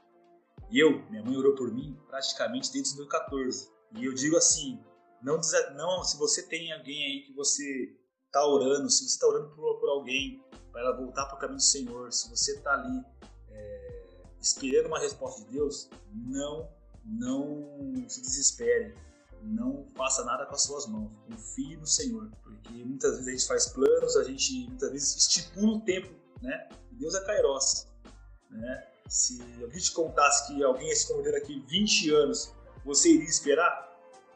E 0.71 0.79
eu, 0.79 1.03
minha 1.09 1.23
mãe 1.23 1.35
orou 1.35 1.55
por 1.55 1.71
mim 1.73 1.97
praticamente 2.07 2.71
desde 2.71 2.91
os 2.91 2.95
meus 2.95 3.09
14. 3.09 3.69
E 3.95 4.05
eu 4.05 4.13
digo 4.13 4.37
assim, 4.37 4.79
não, 5.21 5.39
não 5.75 6.03
se 6.03 6.17
você 6.17 6.43
tem 6.43 6.71
alguém 6.71 7.03
aí 7.05 7.21
que 7.23 7.33
você 7.33 7.93
está 8.29 8.45
orando, 8.45 8.89
se 8.89 8.99
você 8.99 9.05
está 9.05 9.27
orando 9.27 9.49
por, 9.55 9.79
por 9.79 9.89
alguém, 9.89 10.41
para 10.71 10.81
ela 10.81 10.95
voltar 10.95 11.25
para 11.25 11.35
o 11.35 11.39
caminho 11.39 11.57
do 11.57 11.63
Senhor, 11.63 12.13
se 12.13 12.29
você 12.29 12.53
está 12.53 12.73
ali 12.73 13.03
é, 13.49 14.05
esperando 14.39 14.87
uma 14.87 14.99
resposta 14.99 15.43
de 15.43 15.51
Deus, 15.51 15.89
não, 16.13 16.69
não 17.03 18.07
se 18.07 18.21
desespere, 18.21 18.95
não 19.41 19.85
faça 19.95 20.23
nada 20.23 20.45
com 20.45 20.53
as 20.53 20.61
suas 20.61 20.85
mãos, 20.87 21.11
confie 21.27 21.75
no 21.75 21.87
Senhor, 21.87 22.29
porque 22.43 22.85
muitas 22.85 23.11
vezes 23.11 23.27
a 23.27 23.31
gente 23.31 23.47
faz 23.47 23.67
planos, 23.67 24.15
a 24.15 24.23
gente 24.23 24.67
muitas 24.67 24.91
vezes 24.91 25.15
estipula 25.15 25.77
o 25.77 25.81
tempo, 25.81 26.09
né? 26.41 26.69
Deus 26.91 27.15
é 27.15 27.25
Kairos, 27.25 27.87
né? 28.51 28.87
Se 29.07 29.41
alguém 29.63 29.79
te 29.79 29.91
contasse 29.91 30.47
que 30.47 30.63
alguém 30.63 30.87
ia 30.87 30.95
se 30.95 31.07
converter 31.07 31.39
daqui 31.39 31.59
20 31.67 32.11
anos, 32.11 32.53
você 32.85 33.09
iria 33.09 33.27
esperar? 33.27 33.89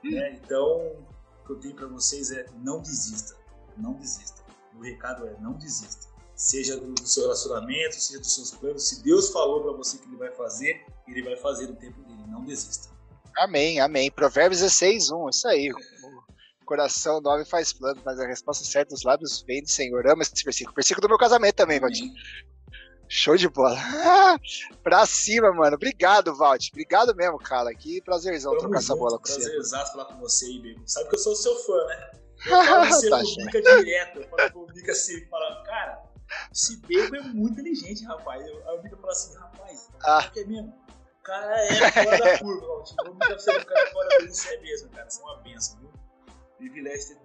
Hum. 0.03 0.09
Né? 0.09 0.39
Então, 0.43 1.05
o 1.41 1.45
que 1.45 1.51
eu 1.51 1.59
tenho 1.59 1.75
para 1.75 1.87
vocês 1.87 2.31
é 2.31 2.45
não 2.55 2.81
desista. 2.81 3.42
Não 3.77 3.93
desista. 3.93 4.43
O 4.75 4.81
recado 4.81 5.27
é 5.27 5.35
não 5.39 5.53
desista. 5.53 6.07
Seja 6.35 6.77
do, 6.77 6.93
do 6.93 7.07
seu 7.07 7.23
relacionamento, 7.23 7.95
seja 7.95 8.19
dos 8.19 8.33
seus 8.33 8.51
planos. 8.51 8.87
Se 8.87 9.03
Deus 9.03 9.29
falou 9.29 9.61
para 9.61 9.73
você 9.73 9.97
que 9.97 10.07
Ele 10.07 10.17
vai 10.17 10.31
fazer, 10.31 10.85
Ele 11.07 11.23
vai 11.23 11.37
fazer 11.37 11.67
no 11.67 11.75
tempo 11.75 12.01
dele. 12.01 12.23
Não 12.27 12.43
desista. 12.43 12.89
Amém, 13.37 13.79
amém. 13.79 14.11
Provérbios 14.11 14.61
16, 14.61 15.11
1. 15.11 15.29
Isso 15.29 15.47
aí. 15.47 15.69
O 16.61 16.65
coração 16.65 17.21
homem 17.25 17.43
faz 17.43 17.73
plano, 17.73 18.01
mas 18.05 18.17
a 18.17 18.25
resposta 18.25 18.63
certa 18.63 18.95
dos 18.95 19.03
lábios 19.03 19.43
vem 19.45 19.61
do 19.61 19.69
Senhor. 19.69 20.07
Ama 20.07 20.23
esse 20.23 20.45
versículo. 20.45 20.73
Versículo 20.73 21.01
do 21.01 21.09
meu 21.09 21.17
casamento 21.17 21.55
também, 21.55 21.77
Valdir. 21.77 22.09
Show 23.09 23.35
de 23.35 23.49
bola. 23.49 23.77
pra 24.81 25.05
cima, 25.05 25.51
mano. 25.51 25.75
Obrigado, 25.75 26.33
Valt. 26.33 26.69
Obrigado 26.71 27.13
mesmo, 27.15 27.37
cara. 27.37 27.69
Que 27.75 28.01
prazerzão 28.01 28.53
Tamo 28.53 28.61
trocar 28.61 28.79
essa 28.79 28.95
bola 28.95 29.19
com 29.19 29.25
você. 29.27 29.41
Prazerzaço 29.41 29.91
falar 29.91 30.05
com 30.05 30.19
você 30.19 30.45
aí, 30.45 30.61
Bacon. 30.61 30.87
Sabe 30.87 31.09
que 31.09 31.15
eu 31.15 31.19
sou 31.19 31.35
seu 31.35 31.55
fã, 31.57 31.85
né? 31.85 32.11
Eu 32.45 32.63
falo 32.63 32.85
você 32.85 33.09
tá 33.09 33.19
publica 33.19 33.61
direto. 33.61 34.19
Eu 34.19 34.27
falo 34.29 34.51
pro 34.51 34.67
Bica 34.73 34.91
assim, 34.91 35.25
fala, 35.27 35.63
cara, 35.63 36.03
esse 36.51 36.77
Bacon 36.77 37.15
é 37.15 37.21
muito 37.21 37.59
inteligente, 37.59 38.03
rapaz. 38.05 38.43
Aí 38.43 38.77
o 38.77 38.81
Bica 38.81 38.97
fala 38.97 39.11
assim, 39.11 39.37
rapaz, 39.37 39.89
ah. 40.03 40.29
que 40.31 40.39
é 40.39 40.45
mesmo? 40.45 40.73
O 41.19 41.23
cara 41.23 41.65
é 41.65 41.91
fora 41.91 42.17
da 42.17 42.39
curva, 42.39 42.67
Valt. 42.67 42.91
Vou 43.05 43.15
me 43.15 43.27
você, 43.27 43.51
o 43.51 43.65
cara 43.65 43.79
é 43.79 43.91
fora 43.91 44.09
da 44.09 44.15
curva. 44.17 44.31
Isso 44.31 44.49
é 44.49 44.57
mesmo, 44.57 44.89
cara. 44.89 45.07
Isso 45.07 45.21
é 45.21 45.23
uma 45.23 45.37
benção, 45.37 45.79
viu? 45.79 45.93
Privilégio 46.57 47.17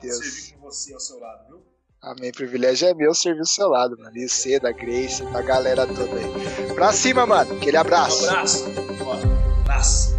ter 0.00 0.12
servir 0.12 0.54
com 0.54 0.60
você 0.60 0.94
ao 0.94 1.00
seu 1.00 1.18
lado, 1.18 1.46
viu? 1.46 1.62
Amém. 2.00 2.32
Privilégio 2.32 2.88
é 2.88 2.94
meu 2.94 3.14
servir 3.14 3.40
ao 3.40 3.46
seu 3.46 3.68
lado, 3.68 3.98
mano. 3.98 4.12
Você, 4.14 4.58
da 4.58 4.72
Grace, 4.72 5.22
da 5.24 5.42
galera 5.42 5.86
toda 5.86 6.14
aí. 6.14 6.74
Pra 6.74 6.92
cima, 6.92 7.26
mano. 7.26 7.56
Aquele 7.56 7.76
abraço. 7.76 8.24
Um 8.24 8.30
abraço. 8.30 8.64
Um 8.68 9.60
abraço. 9.60 10.17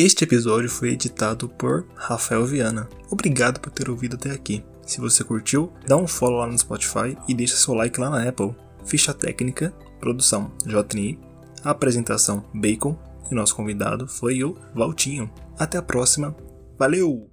Este 0.00 0.22
episódio 0.22 0.70
foi 0.70 0.90
editado 0.90 1.48
por 1.48 1.84
Rafael 1.96 2.46
Viana. 2.46 2.88
Obrigado 3.10 3.58
por 3.58 3.72
ter 3.72 3.90
ouvido 3.90 4.14
até 4.14 4.30
aqui. 4.30 4.64
Se 4.86 5.00
você 5.00 5.24
curtiu, 5.24 5.72
dá 5.88 5.96
um 5.96 6.06
follow 6.06 6.38
lá 6.38 6.46
no 6.46 6.56
Spotify 6.56 7.18
e 7.26 7.34
deixa 7.34 7.56
seu 7.56 7.74
like 7.74 7.98
lá 7.98 8.08
na 8.08 8.28
Apple. 8.28 8.54
Ficha 8.86 9.12
técnica, 9.12 9.74
produção 9.98 10.52
JNI, 10.64 11.18
apresentação 11.64 12.48
Bacon 12.54 12.96
e 13.28 13.34
nosso 13.34 13.56
convidado 13.56 14.06
foi 14.06 14.44
o 14.44 14.56
Valtinho. 14.72 15.28
Até 15.58 15.78
a 15.78 15.82
próxima. 15.82 16.32
Valeu! 16.78 17.28